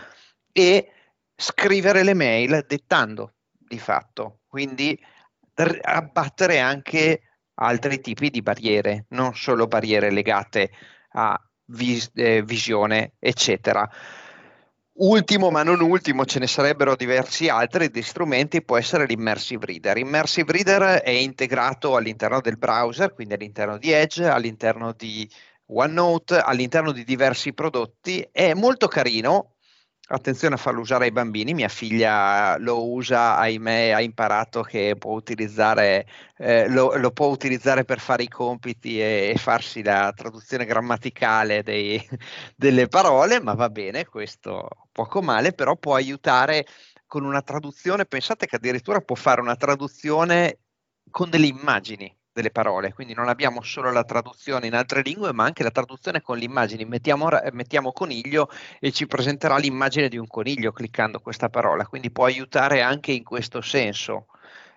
e 0.51 0.91
scrivere 1.35 2.03
le 2.03 2.13
mail 2.13 2.65
dettando 2.67 3.33
di 3.51 3.79
fatto, 3.79 4.41
quindi 4.47 4.99
abbattere 5.81 6.59
anche 6.59 7.21
altri 7.55 8.01
tipi 8.01 8.29
di 8.29 8.41
barriere, 8.41 9.05
non 9.09 9.35
solo 9.35 9.67
barriere 9.67 10.11
legate 10.11 10.71
a 11.11 11.39
vis- 11.67 12.11
eh, 12.15 12.43
visione, 12.43 13.13
eccetera. 13.19 13.89
Ultimo 14.95 15.49
ma 15.49 15.63
non 15.63 15.81
ultimo, 15.81 16.23
ce 16.23 16.37
ne 16.37 16.45
sarebbero 16.45 16.95
diversi 16.95 17.49
altri 17.49 17.89
di 17.89 18.03
strumenti, 18.03 18.63
può 18.63 18.77
essere 18.77 19.07
l'Immersive 19.07 19.65
Reader. 19.65 19.97
Immersive 19.97 20.51
Reader 20.51 21.01
è 21.01 21.09
integrato 21.09 21.95
all'interno 21.95 22.41
del 22.41 22.57
browser, 22.59 23.11
quindi 23.11 23.33
all'interno 23.33 23.77
di 23.79 23.91
Edge, 23.91 24.27
all'interno 24.27 24.93
di 24.93 25.27
OneNote, 25.65 26.37
all'interno 26.37 26.91
di 26.91 27.03
diversi 27.03 27.53
prodotti, 27.53 28.27
è 28.31 28.53
molto 28.53 28.87
carino, 28.87 29.52
Attenzione 30.13 30.53
a 30.53 30.57
farlo 30.59 30.81
usare 30.81 31.05
ai 31.05 31.11
bambini, 31.11 31.55
mia 31.55 31.67
figlia 31.69 32.55
lo 32.59 32.87
usa, 32.87 33.35
ahimè, 33.37 33.89
ha 33.89 33.99
imparato 33.99 34.61
che 34.61 34.95
può 34.95 35.13
utilizzare, 35.13 36.05
eh, 36.37 36.67
lo, 36.69 36.95
lo, 36.97 37.09
può 37.09 37.27
utilizzare 37.27 37.83
per 37.83 37.99
fare 37.99 38.21
i 38.21 38.27
compiti 38.27 39.01
e, 39.01 39.31
e 39.33 39.37
farsi 39.39 39.81
la 39.81 40.13
traduzione 40.15 40.65
grammaticale 40.65 41.63
dei, 41.63 41.99
delle 42.55 42.87
parole, 42.87 43.41
ma 43.41 43.55
va 43.55 43.69
bene, 43.71 44.05
questo 44.05 44.67
poco 44.91 45.23
male, 45.23 45.51
però 45.51 45.75
può 45.77 45.95
aiutare 45.95 46.67
con 47.07 47.25
una 47.25 47.41
traduzione, 47.41 48.05
pensate 48.05 48.45
che 48.45 48.57
addirittura 48.57 49.01
può 49.01 49.15
fare 49.15 49.41
una 49.41 49.55
traduzione 49.55 50.59
con 51.09 51.31
delle 51.31 51.47
immagini 51.47 52.15
delle 52.33 52.49
parole, 52.51 52.93
quindi 52.93 53.13
non 53.13 53.29
abbiamo 53.29 53.61
solo 53.61 53.91
la 53.91 54.03
traduzione 54.03 54.67
in 54.67 54.73
altre 54.73 55.01
lingue, 55.03 55.31
ma 55.31 55.45
anche 55.45 55.63
la 55.63 55.71
traduzione 55.71 56.21
con 56.21 56.37
le 56.37 56.45
immagini. 56.45 56.83
Mettiamo, 56.83 57.29
mettiamo 57.51 57.91
coniglio 57.91 58.49
e 58.79 58.91
ci 58.91 59.05
presenterà 59.05 59.57
l'immagine 59.57 60.09
di 60.09 60.17
un 60.17 60.27
coniglio 60.27 60.71
cliccando 60.71 61.19
questa 61.19 61.49
parola, 61.49 61.85
quindi 61.85 62.11
può 62.11 62.25
aiutare 62.25 62.81
anche 62.81 63.11
in 63.11 63.23
questo 63.23 63.61
senso, 63.61 64.25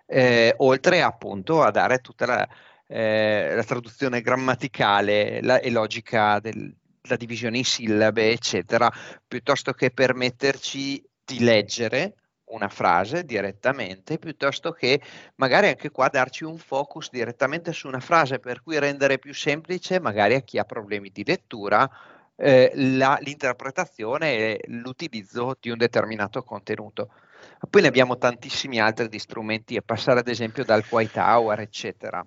eh, 0.06 0.54
oltre 0.58 1.02
appunto 1.02 1.62
a 1.62 1.70
dare 1.70 1.98
tutta 1.98 2.26
la, 2.26 2.48
eh, 2.86 3.54
la 3.54 3.64
traduzione 3.64 4.20
grammaticale 4.20 5.40
la, 5.42 5.58
e 5.58 5.70
logica 5.70 6.38
della 6.40 7.16
divisione 7.16 7.58
in 7.58 7.64
sillabe, 7.64 8.30
eccetera, 8.30 8.92
piuttosto 9.26 9.72
che 9.72 9.90
permetterci 9.90 11.02
di 11.24 11.40
leggere 11.40 12.14
una 12.46 12.68
frase 12.68 13.24
direttamente 13.24 14.18
piuttosto 14.18 14.72
che 14.72 15.00
magari 15.37 15.68
anche 15.68 15.90
qua 15.90 16.09
darci 16.09 16.44
un 16.44 16.59
focus 16.59 17.11
direttamente 17.11 17.72
su 17.72 17.88
una 17.88 18.00
frase 18.00 18.38
per 18.38 18.62
cui 18.62 18.78
rendere 18.78 19.18
più 19.18 19.35
semplice 19.35 19.98
magari 20.00 20.35
a 20.35 20.40
chi 20.40 20.59
ha 20.59 20.64
problemi 20.64 21.11
di 21.11 21.24
lettura 21.24 21.90
eh, 22.37 22.70
la, 22.74 23.18
l'interpretazione 23.20 24.35
e 24.35 24.61
l'utilizzo 24.66 25.56
di 25.59 25.70
un 25.70 25.78
determinato 25.78 26.42
contenuto. 26.42 27.11
Poi 27.68 27.82
ne 27.82 27.88
abbiamo 27.88 28.18
tantissimi 28.18 28.78
altri 28.80 29.09
di 29.09 29.18
strumenti 29.18 29.76
a 29.76 29.82
passare 29.82 30.20
ad 30.20 30.28
esempio 30.28 30.64
dal 30.64 30.87
Quiet 30.87 31.16
Hour 31.16 31.61
eccetera. 31.61 32.24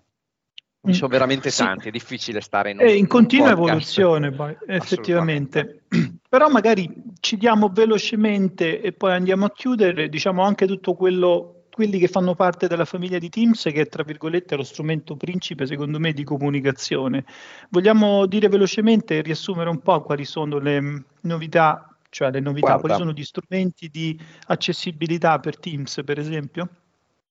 Ne 0.82 0.94
sono 0.94 1.10
veramente 1.10 1.50
sì. 1.50 1.62
tanti, 1.62 1.90
è 1.90 1.92
difficile 1.92 2.40
stare 2.40 2.72
in 2.72 2.80
un, 2.80 2.86
È 2.86 2.90
in 2.90 3.06
continua 3.06 3.52
evoluzione, 3.52 4.32
poi, 4.32 4.56
effettivamente. 4.66 5.84
Però 6.30 6.48
magari 6.48 6.90
ci 7.20 7.36
diamo 7.36 7.70
velocemente 7.70 8.80
e 8.82 8.94
poi 8.94 9.12
andiamo 9.12 9.46
a 9.46 9.52
chiudere, 9.52 10.08
diciamo 10.08 10.42
anche 10.42 10.66
tutto 10.68 10.94
quello, 10.94 11.66
quelli 11.70 12.00
che 12.00 12.08
fanno 12.08 12.34
parte 12.34 12.68
della 12.68 12.86
famiglia 12.86 13.18
di 13.18 13.28
Teams, 13.28 13.64
che 13.64 13.82
è 13.82 13.88
tra 13.88 14.04
virgolette 14.04 14.56
lo 14.56 14.64
strumento 14.64 15.18
principe, 15.18 15.66
secondo 15.66 16.00
me, 16.00 16.14
di 16.14 16.24
comunicazione. 16.24 17.26
Vogliamo 17.70 18.26
dire 18.26 18.48
velocemente 18.48 19.18
e 19.18 19.22
riassumere 19.22 19.70
un 19.70 19.80
po' 19.80 20.02
quali 20.02 20.24
sono 20.24 20.60
le 20.60 21.04
novità, 21.22 21.94
cioè 22.10 22.32
le 22.32 22.40
novità, 22.40 22.68
Guarda. 22.68 22.82
quali 22.82 23.00
sono 23.00 23.12
gli 23.12 23.24
strumenti 23.24 23.90
di 23.90 24.18
accessibilità 24.48 25.40
per 25.40 25.60
Teams, 25.60 26.02
per 26.06 26.20
esempio? 26.20 26.70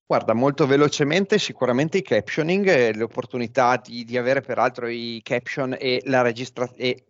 Guarda, 0.08 0.32
molto 0.32 0.66
velocemente, 0.66 1.38
sicuramente 1.38 1.98
i 1.98 2.02
captioning, 2.02 2.94
l'opportunità 2.94 3.76
di, 3.76 4.04
di, 4.04 4.16
avere 4.16 4.40
peraltro 4.40 4.86
i 4.88 5.20
caption 5.22 5.76
e 5.78 6.00
la 6.06 6.22
registrazione 6.22 7.02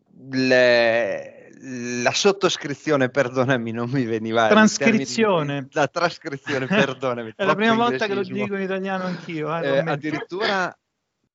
la 2.02 2.12
sottoscrizione, 2.12 3.08
perdonami, 3.08 3.70
non 3.70 3.88
mi 3.88 4.04
veniva. 4.04 4.48
Trascrizione. 4.48 5.62
Di, 5.62 5.68
la 5.74 5.86
trascrizione, 5.86 6.66
perdonami. 6.66 7.34
È 7.36 7.44
la 7.44 7.54
prima 7.54 7.74
volta 7.74 8.08
che 8.08 8.14
lo 8.14 8.22
dico 8.24 8.56
in 8.56 8.62
italiano 8.62 9.04
anch'io. 9.04 9.56
Eh, 9.56 9.76
eh, 9.76 9.78
addirittura 9.78 10.76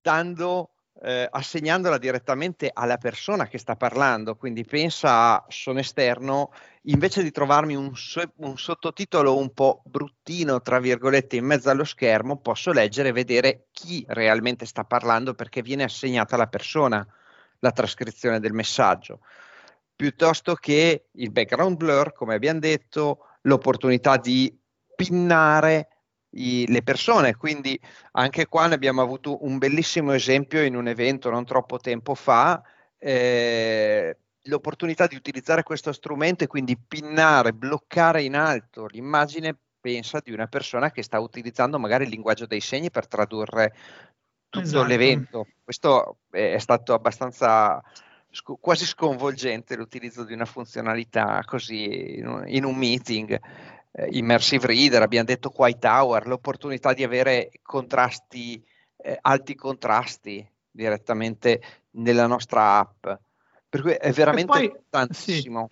dando 0.02 0.74
eh, 1.02 1.28
assegnandola 1.30 1.98
direttamente 1.98 2.70
alla 2.74 2.98
persona 2.98 3.48
che 3.48 3.58
sta 3.58 3.76
parlando, 3.78 4.36
quindi 4.36 4.66
pensa 4.66 5.32
a 5.32 5.46
sono 5.48 5.80
esterno, 5.80 6.52
invece 6.84 7.24
di 7.24 7.32
trovarmi 7.32 7.76
un, 7.76 7.92
un, 8.38 8.58
sottotitolo 8.58 9.38
un 9.38 9.54
po' 9.54 9.82
bruttino, 9.86 10.62
tra 10.62 10.80
virgolette, 10.80 11.38
in 11.38 11.46
mezzo 11.46 11.70
allo 11.70 11.84
schermo, 11.84 12.38
posso 12.38 12.72
leggere 12.72 13.10
e 13.10 13.14
vedere 13.14 13.68
chi 13.72 14.04
realmente 14.08 14.66
sta 14.66 14.84
parlando 14.84 15.34
perché 15.34 15.62
viene 15.62 15.84
assegnata 15.84 16.36
alla 16.36 16.48
persona 16.48 17.06
la 17.60 17.72
trascrizione 17.72 18.40
del 18.40 18.52
messaggio, 18.52 19.22
piuttosto 19.96 20.56
che 20.56 21.06
il 21.12 21.32
background 21.32 21.78
blur, 21.78 22.12
come 22.14 22.36
abbiamo 22.36 22.60
detto, 22.60 23.28
l'opportunità 23.42 24.18
di 24.18 24.54
pinnare 24.96 25.88
i, 26.32 26.66
le 26.68 26.84
persone. 26.84 27.36
Quindi 27.36 27.80
anche 28.12 28.48
qua 28.48 28.68
ne 28.68 28.76
abbiamo 28.76 29.02
avuto 29.02 29.46
un 29.46 29.58
bellissimo 29.58 30.12
esempio 30.12 30.62
in 30.64 30.76
un 30.76 30.88
evento 30.88 31.30
non 31.30 31.46
troppo 31.46 31.78
tempo 31.78 32.16
fa. 32.16 32.62
Eh, 32.98 34.18
l'opportunità 34.44 35.08
di 35.08 35.16
utilizzare 35.16 35.64
questo 35.64 35.92
strumento 35.92 36.44
e 36.44 36.48
quindi 36.48 36.78
pinnare, 36.78 37.54
bloccare 37.54 38.24
in 38.24 38.36
alto 38.36 38.88
l'immagine, 38.88 39.58
pensa 39.80 40.20
di 40.24 40.32
una 40.32 40.48
persona 40.48 40.92
che 40.92 41.04
sta 41.04 41.20
utilizzando 41.20 41.78
magari 41.78 42.06
il 42.06 42.10
linguaggio 42.10 42.46
dei 42.46 42.62
segni 42.62 42.90
per 42.90 43.08
tradurre 43.08 43.74
tutto 44.50 44.66
esatto. 44.66 44.88
l'evento. 44.88 45.48
Questo 45.64 46.20
è 46.30 46.58
stato 46.58 46.94
abbastanza 46.94 47.82
sc- 48.30 48.60
quasi 48.60 48.86
sconvolgente 48.86 49.76
l'utilizzo 49.76 50.24
di 50.24 50.34
una 50.34 50.46
funzionalità 50.46 51.44
così 51.46 52.18
in 52.18 52.28
un, 52.28 52.44
in 52.48 52.64
un 52.64 52.76
meeting 52.76 53.40
eh, 53.94 54.08
immersive 54.12 54.68
reader, 54.68 55.02
abbiamo 55.02 55.26
detto 55.26 55.50
Quiet 55.50 55.84
Hour, 55.86 56.28
l'opportunità 56.28 56.94
di 56.94 57.04
avere 57.04 57.52
contrasti, 57.62 58.64
eh, 58.98 59.18
alti 59.22 59.56
contrasti 59.56 60.48
direttamente 60.70 61.62
nella 61.92 62.26
nostra 62.26 62.80
app. 62.80 63.08
Per 63.74 63.82
cui 63.82 63.94
è 63.94 64.12
veramente 64.12 64.52
poi, 64.52 64.72
tantissimo. 64.88 65.68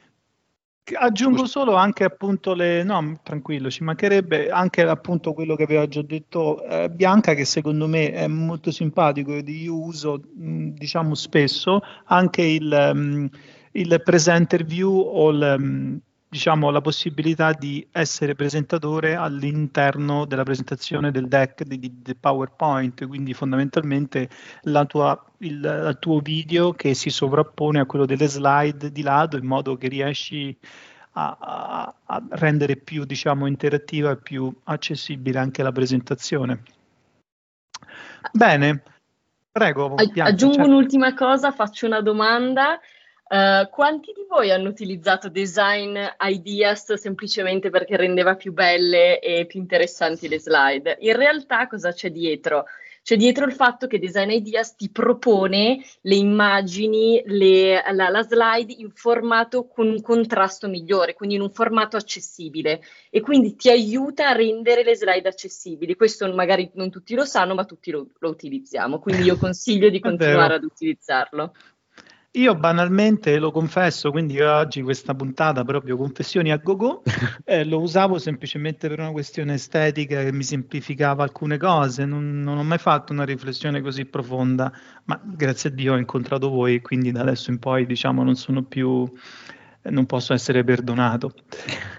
Sì. 0.84 0.96
Aggiungo 0.96 1.46
solo 1.46 1.76
anche 1.76 2.04
appunto 2.04 2.56
le, 2.56 2.82
no, 2.82 3.20
tranquillo, 3.22 3.70
ci 3.70 3.84
mancherebbe 3.84 4.50
anche 4.50 4.82
appunto 4.82 5.34
quello 5.34 5.56
che 5.56 5.62
aveva 5.62 5.88
già 5.88 6.02
detto 6.02 6.64
eh, 6.64 6.90
Bianca, 6.90 7.36
che 7.36 7.46
secondo 7.46 7.86
me 7.88 8.12
è 8.12 8.26
molto 8.26 8.72
simpatico 8.72 9.36
e 9.36 9.44
di 9.44 9.68
uso, 9.68 10.20
mh, 10.34 10.70
diciamo 10.70 11.14
spesso, 11.14 11.82
anche 12.06 12.42
il, 12.42 12.92
um, 12.92 13.30
il 13.74 14.02
presenter 14.04 14.66
view 14.66 14.98
o 14.98 15.30
il, 15.30 15.56
um, 15.60 16.00
diciamo, 16.32 16.70
la 16.70 16.80
possibilità 16.80 17.52
di 17.52 17.86
essere 17.92 18.36
presentatore 18.36 19.16
all'interno 19.16 20.24
della 20.24 20.44
presentazione 20.44 21.12
del 21.12 21.28
deck 21.28 21.64
di, 21.64 21.78
di, 21.78 22.02
di 22.02 22.16
PowerPoint, 22.16 23.06
quindi 23.06 23.34
fondamentalmente 23.34 24.30
tua, 24.88 25.22
il, 25.40 25.56
il, 25.56 25.98
tuo 26.00 26.20
video 26.20 26.72
che 26.72 26.94
si 26.94 27.10
sovrappone 27.10 27.82
a 27.82 27.86
quello 27.86 28.06
delle 28.06 28.28
slide 28.28 28.94
di 28.94 29.02
lato 29.02 29.36
in 29.36 29.46
modo 29.46 29.76
che 29.76 29.90
riesci 29.90 30.58
a, 31.16 31.38
a, 31.38 31.96
a 32.06 32.24
rendere 32.30 32.78
più 32.78 33.04
diciamo, 33.04 33.46
interattiva 33.46 34.12
e 34.12 34.18
più 34.18 34.50
accessibile 34.64 35.38
anche 35.38 35.62
la 35.64 35.74
presentazione. 35.74 36.64
Bene, 38.32 38.84
prego. 39.52 39.96
Bianca, 39.96 40.24
Aggiungo 40.24 40.56
certo. 40.56 40.70
un'ultima 40.70 41.14
cosa, 41.14 41.52
faccio 41.52 41.88
una 41.88 42.00
domanda. 42.00 42.80
Uh, 43.32 43.70
quanti 43.70 44.12
di 44.14 44.26
voi 44.28 44.52
hanno 44.52 44.68
utilizzato 44.68 45.30
Design 45.30 45.98
Ideas 46.20 46.96
semplicemente 46.96 47.70
perché 47.70 47.96
rendeva 47.96 48.36
più 48.36 48.52
belle 48.52 49.22
e 49.22 49.46
più 49.46 49.62
interessanti 49.62 50.28
le 50.28 50.38
slide? 50.38 50.98
In 51.00 51.16
realtà 51.16 51.66
cosa 51.68 51.94
c'è 51.94 52.12
dietro? 52.12 52.66
C'è 53.02 53.16
dietro 53.16 53.46
il 53.46 53.54
fatto 53.54 53.88
che 53.88 54.00
Design 54.00 54.32
Ideas 54.32 54.76
ti 54.76 54.90
propone 54.90 55.82
le 56.02 56.16
immagini, 56.16 57.24
le, 57.26 57.82
la, 57.94 58.10
la, 58.10 58.22
slide 58.22 58.74
in 58.74 58.92
formato 58.92 59.66
con 59.66 59.88
un 59.88 60.02
contrasto 60.02 60.68
migliore, 60.68 61.14
quindi 61.14 61.36
in 61.36 61.42
un 61.42 61.52
formato 61.52 61.96
accessibile 61.96 62.82
e 63.10 63.22
quindi 63.22 63.56
ti 63.56 63.70
aiuta 63.70 64.28
a 64.28 64.34
rendere 64.34 64.84
le 64.84 64.98
slide 64.98 65.30
accessibili. 65.30 65.96
Questo 65.96 66.30
magari 66.34 66.70
non 66.74 66.90
tutti 66.90 67.16
lo 67.16 67.24
sanno, 67.24 67.54
ma 67.54 67.64
tutti 67.64 67.92
lo, 67.92 68.10
lo 68.20 68.30
utilizziamo, 68.30 69.00
quindi 69.00 69.24
io 69.24 69.38
consiglio 69.40 69.90
di 69.90 70.02
continuare 70.02 70.56
ad 70.56 70.64
utilizzarlo. 70.64 71.54
Io 72.36 72.56
banalmente 72.56 73.38
lo 73.40 73.52
confesso, 73.52 74.10
quindi 74.10 74.40
oggi 74.40 74.82
questa 74.82 75.14
puntata 75.14 75.66
proprio 75.66 75.98
confessioni 75.98 76.50
a 76.50 76.56
go-go, 76.56 77.04
eh, 77.44 77.66
lo 77.66 77.82
usavo 77.82 78.20
semplicemente 78.20 78.88
per 78.88 79.00
una 79.00 79.12
questione 79.12 79.56
estetica 79.56 80.24
che 80.24 80.32
mi 80.32 80.44
semplificava 80.44 81.24
alcune 81.24 81.58
cose, 81.58 82.06
non, 82.06 82.40
non, 82.40 82.58
ho 82.58 82.64
mai 82.64 82.78
fatto 82.78 83.12
una 83.12 83.26
riflessione 83.26 83.82
così 83.82 84.06
profonda, 84.06 84.72
ma 85.06 85.20
grazie 85.22 85.72
a 85.72 85.74
Dio 85.74 85.94
ho 85.94 85.98
incontrato 85.98 86.50
voi, 86.50 86.80
quindi 86.80 87.12
da 87.12 87.20
adesso 87.20 87.52
in 87.52 87.60
poi 87.60 87.86
diciamo 87.86 88.24
non 88.24 88.36
sono 88.36 88.64
più 88.64 89.12
non 89.84 90.06
posso 90.06 90.34
essere 90.34 90.64
perdonato. 90.64 91.34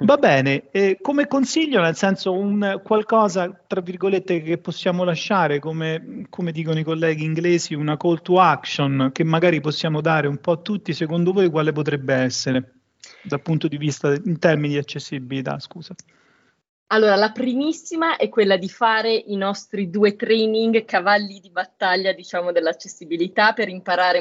Va 0.00 0.16
bene, 0.16 0.70
eh, 0.70 0.98
come 1.00 1.26
consiglio, 1.26 1.80
nel 1.80 1.96
senso 1.96 2.32
un 2.32 2.80
qualcosa, 2.84 3.62
tra 3.66 3.80
virgolette, 3.80 4.42
che 4.42 4.58
possiamo 4.58 5.04
lasciare, 5.04 5.58
come, 5.58 6.26
come, 6.28 6.52
dicono 6.52 6.78
i 6.78 6.84
colleghi 6.84 7.24
inglesi, 7.24 7.74
una 7.74 7.96
call 7.96 8.22
to 8.22 8.40
action 8.40 9.10
che 9.12 9.24
magari 9.24 9.60
possiamo 9.60 10.00
dare 10.00 10.28
un 10.28 10.38
po' 10.38 10.52
a 10.52 10.56
tutti, 10.58 10.92
secondo 10.92 11.32
voi 11.32 11.50
quale 11.50 11.72
potrebbe 11.72 12.14
essere 12.14 12.74
dal 13.22 13.42
punto 13.42 13.68
di 13.68 13.76
vista 13.76 14.12
in 14.12 14.38
termini 14.38 14.74
di 14.74 14.78
accessibilità, 14.78 15.58
scusa? 15.58 15.94
Allora, 16.92 17.16
la 17.16 17.32
primissima 17.32 18.16
è 18.16 18.28
quella 18.28 18.58
di 18.58 18.68
fare 18.68 19.14
i 19.14 19.36
nostri 19.36 19.88
due 19.88 20.14
training 20.14 20.84
cavalli 20.84 21.40
di 21.40 21.48
battaglia, 21.48 22.12
diciamo, 22.12 22.52
dell'accessibilità 22.52 23.54
per 23.54 23.70
imparare 23.70 24.20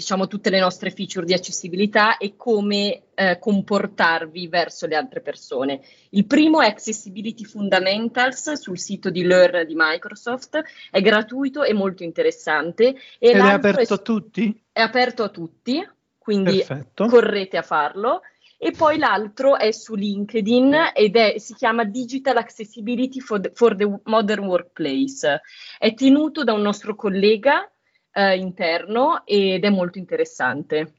diciamo, 0.00 0.26
tutte 0.26 0.48
le 0.48 0.58
nostre 0.58 0.90
feature 0.90 1.26
di 1.26 1.34
accessibilità 1.34 2.16
e 2.16 2.34
come 2.34 3.02
eh, 3.14 3.38
comportarvi 3.38 4.48
verso 4.48 4.86
le 4.86 4.96
altre 4.96 5.20
persone. 5.20 5.82
Il 6.10 6.24
primo 6.24 6.62
è 6.62 6.66
Accessibility 6.66 7.44
Fundamentals 7.44 8.52
sul 8.52 8.78
sito 8.78 9.10
di 9.10 9.22
Learn 9.22 9.66
di 9.66 9.74
Microsoft, 9.76 10.62
è 10.90 11.00
gratuito 11.02 11.62
e 11.62 11.74
molto 11.74 12.02
interessante. 12.02 12.96
E 13.18 13.28
Ed 13.28 13.36
è 13.36 13.40
aperto 13.40 13.92
è, 13.92 13.96
a 13.96 13.98
tutti? 13.98 14.62
È 14.72 14.80
aperto 14.80 15.22
a 15.22 15.28
tutti, 15.28 15.86
quindi 16.18 16.56
Perfetto. 16.56 17.06
correte 17.06 17.58
a 17.58 17.62
farlo. 17.62 18.22
E 18.62 18.72
poi 18.72 18.98
l'altro 18.98 19.56
è 19.56 19.70
su 19.70 19.94
LinkedIn 19.94 20.92
ed 20.94 21.16
è, 21.16 21.38
si 21.38 21.54
chiama 21.54 21.84
Digital 21.84 22.36
Accessibility 22.36 23.18
for 23.18 23.40
the, 23.40 23.52
for 23.54 23.74
the 23.74 23.88
Modern 24.04 24.44
Workplace. 24.44 25.40
È 25.78 25.94
tenuto 25.94 26.44
da 26.44 26.52
un 26.52 26.60
nostro 26.60 26.94
collega 26.94 27.70
eh, 28.12 28.36
interno 28.36 29.24
ed 29.24 29.64
è 29.64 29.70
molto 29.70 29.98
interessante. 29.98 30.94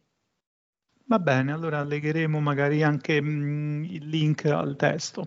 Va 1.06 1.19
bene, 1.19 1.52
allora 1.52 1.84
legheremo 1.84 2.39
magari 2.39 2.84
anche 2.84 3.21
mh, 3.21 3.28
mm, 3.28 3.84
il 3.84 4.08
link 4.08 4.45
al 4.45 4.76
testo. 4.78 5.26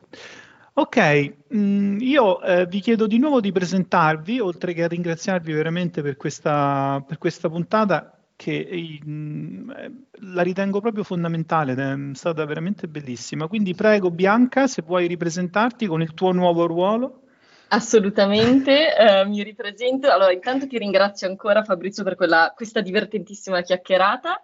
Ok, 0.77 1.35
mm, 1.55 1.99
io 2.01 2.41
eh, 2.43 2.67
vi 2.67 2.81
chiedo 2.81 3.07
di 3.07 3.19
nuovo 3.19 3.41
di 3.41 3.53
presentarvi, 3.53 4.41
oltre 4.41 4.73
che 4.73 4.83
a 4.85 4.89
ringraziarvi 4.89 5.53
veramente 5.53 6.03
per 6.03 6.17
questa, 6.17 7.05
per 7.07 7.19
questa 7.19 7.49
puntata 7.51 8.19
che 8.35 8.99
mh, 9.05 9.11
mm, 9.11 9.71
la 10.33 10.43
ritengo 10.43 10.81
proprio 10.81 11.05
fondamentale, 11.05 11.75
è 11.75 12.15
stata 12.15 12.45
veramente 12.47 12.89
bellissima. 12.89 13.47
Quindi 13.47 13.75
prego 13.75 14.11
Bianca, 14.11 14.67
se 14.67 14.83
vuoi 14.83 15.07
ripresentarti 15.07 15.87
con 15.87 16.01
il 16.03 16.15
tuo 16.15 16.33
nuovo 16.33 16.67
ruolo. 16.67 17.24
Assolutamente, 17.69 18.95
eh, 18.97 19.25
mi 19.27 19.43
ripresento. 19.43 20.11
Allora, 20.11 20.33
intanto 20.33 20.67
ti 20.67 20.79
ringrazio 20.79 21.29
ancora 21.29 21.65
Fabrizio 21.65 22.05
per 22.05 22.15
quella, 22.15 22.53
questa 22.55 22.81
divertentissima 22.81 23.63
chiacchierata 23.63 24.41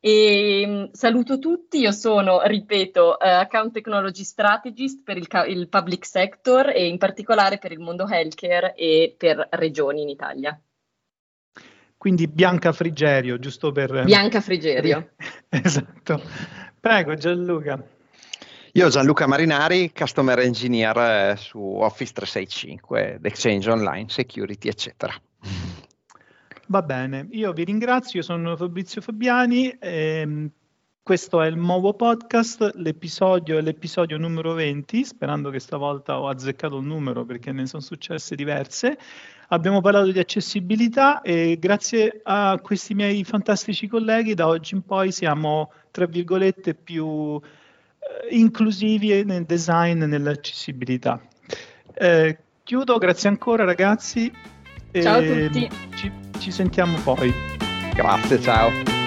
e 0.00 0.64
mh, 0.66 0.70
mm, 0.70 0.84
saluto 0.92 1.38
tutti. 1.38 1.78
Io 1.78 1.92
sono, 1.92 2.40
ripeto, 2.44 3.10
uh, 3.10 3.16
Account 3.18 3.72
Technology 3.72 4.22
Strategist 4.22 5.02
per 5.02 5.16
il, 5.16 5.26
il, 5.48 5.68
public 5.68 6.06
sector 6.06 6.68
e 6.68 6.86
in 6.86 6.98
particolare 6.98 7.58
per 7.58 7.72
il 7.72 7.80
mondo 7.80 8.06
healthcare 8.06 8.74
e 8.74 9.14
per 9.16 9.48
regioni 9.50 10.02
in 10.02 10.08
Italia. 10.08 10.60
Quindi 11.96 12.28
Bianca 12.28 12.70
Frigerio, 12.70 13.40
giusto 13.40 13.72
per... 13.72 14.04
Bianca 14.04 14.40
Frigerio. 14.40 15.14
esatto. 15.50 16.22
Prego 16.80 17.14
Gianluca. 17.14 17.84
Io 18.78 18.90
Gianluca 18.90 19.26
Marinari, 19.26 19.90
Customer 19.92 20.38
Engineer 20.38 20.96
eh, 20.98 21.36
su 21.36 21.58
Office 21.58 22.12
365, 22.12 23.18
Exchange 23.24 23.68
Online, 23.68 24.08
Security, 24.08 24.68
eccetera. 24.68 25.12
Va 26.68 26.82
bene, 26.82 27.26
io 27.32 27.52
vi 27.52 27.64
ringrazio, 27.64 28.20
io 28.20 28.24
sono 28.24 28.56
Fabrizio 28.56 29.00
Fabiani, 29.00 29.76
ehm, 29.80 30.48
questo 31.02 31.42
è 31.42 31.48
il 31.48 31.56
nuovo 31.56 31.94
podcast, 31.94 32.74
l'episodio 32.76 33.58
è 33.58 33.62
l'episodio 33.62 34.16
numero 34.16 34.52
20, 34.52 35.02
sperando 35.02 35.50
che 35.50 35.58
stavolta 35.58 36.20
ho 36.20 36.28
azzeccato 36.28 36.76
il 36.76 36.86
numero 36.86 37.24
perché 37.24 37.50
ne 37.50 37.66
sono 37.66 37.82
successe 37.82 38.36
diverse. 38.36 38.96
Abbiamo 39.48 39.80
parlato 39.80 40.12
di 40.12 40.20
accessibilità 40.20 41.20
e 41.22 41.56
grazie 41.58 42.20
a 42.22 42.56
questi 42.62 42.94
miei 42.94 43.24
fantastici 43.24 43.88
colleghi 43.88 44.34
da 44.34 44.46
oggi 44.46 44.76
in 44.76 44.82
poi 44.82 45.10
siamo, 45.10 45.72
tra 45.90 46.06
virgolette, 46.06 46.74
più 46.74 47.40
inclusivi 48.30 49.24
nel 49.24 49.44
design 49.44 50.02
e 50.02 50.06
nell'accessibilità. 50.06 51.20
Eh, 51.94 52.38
chiudo, 52.62 52.98
grazie 52.98 53.28
ancora 53.28 53.64
ragazzi. 53.64 54.32
Ciao 54.92 55.18
a 55.18 55.22
tutti. 55.22 55.68
Ci, 55.96 56.12
ci 56.38 56.50
sentiamo 56.50 56.98
poi. 56.98 57.32
Grazie, 57.94 58.40
ciao. 58.40 58.97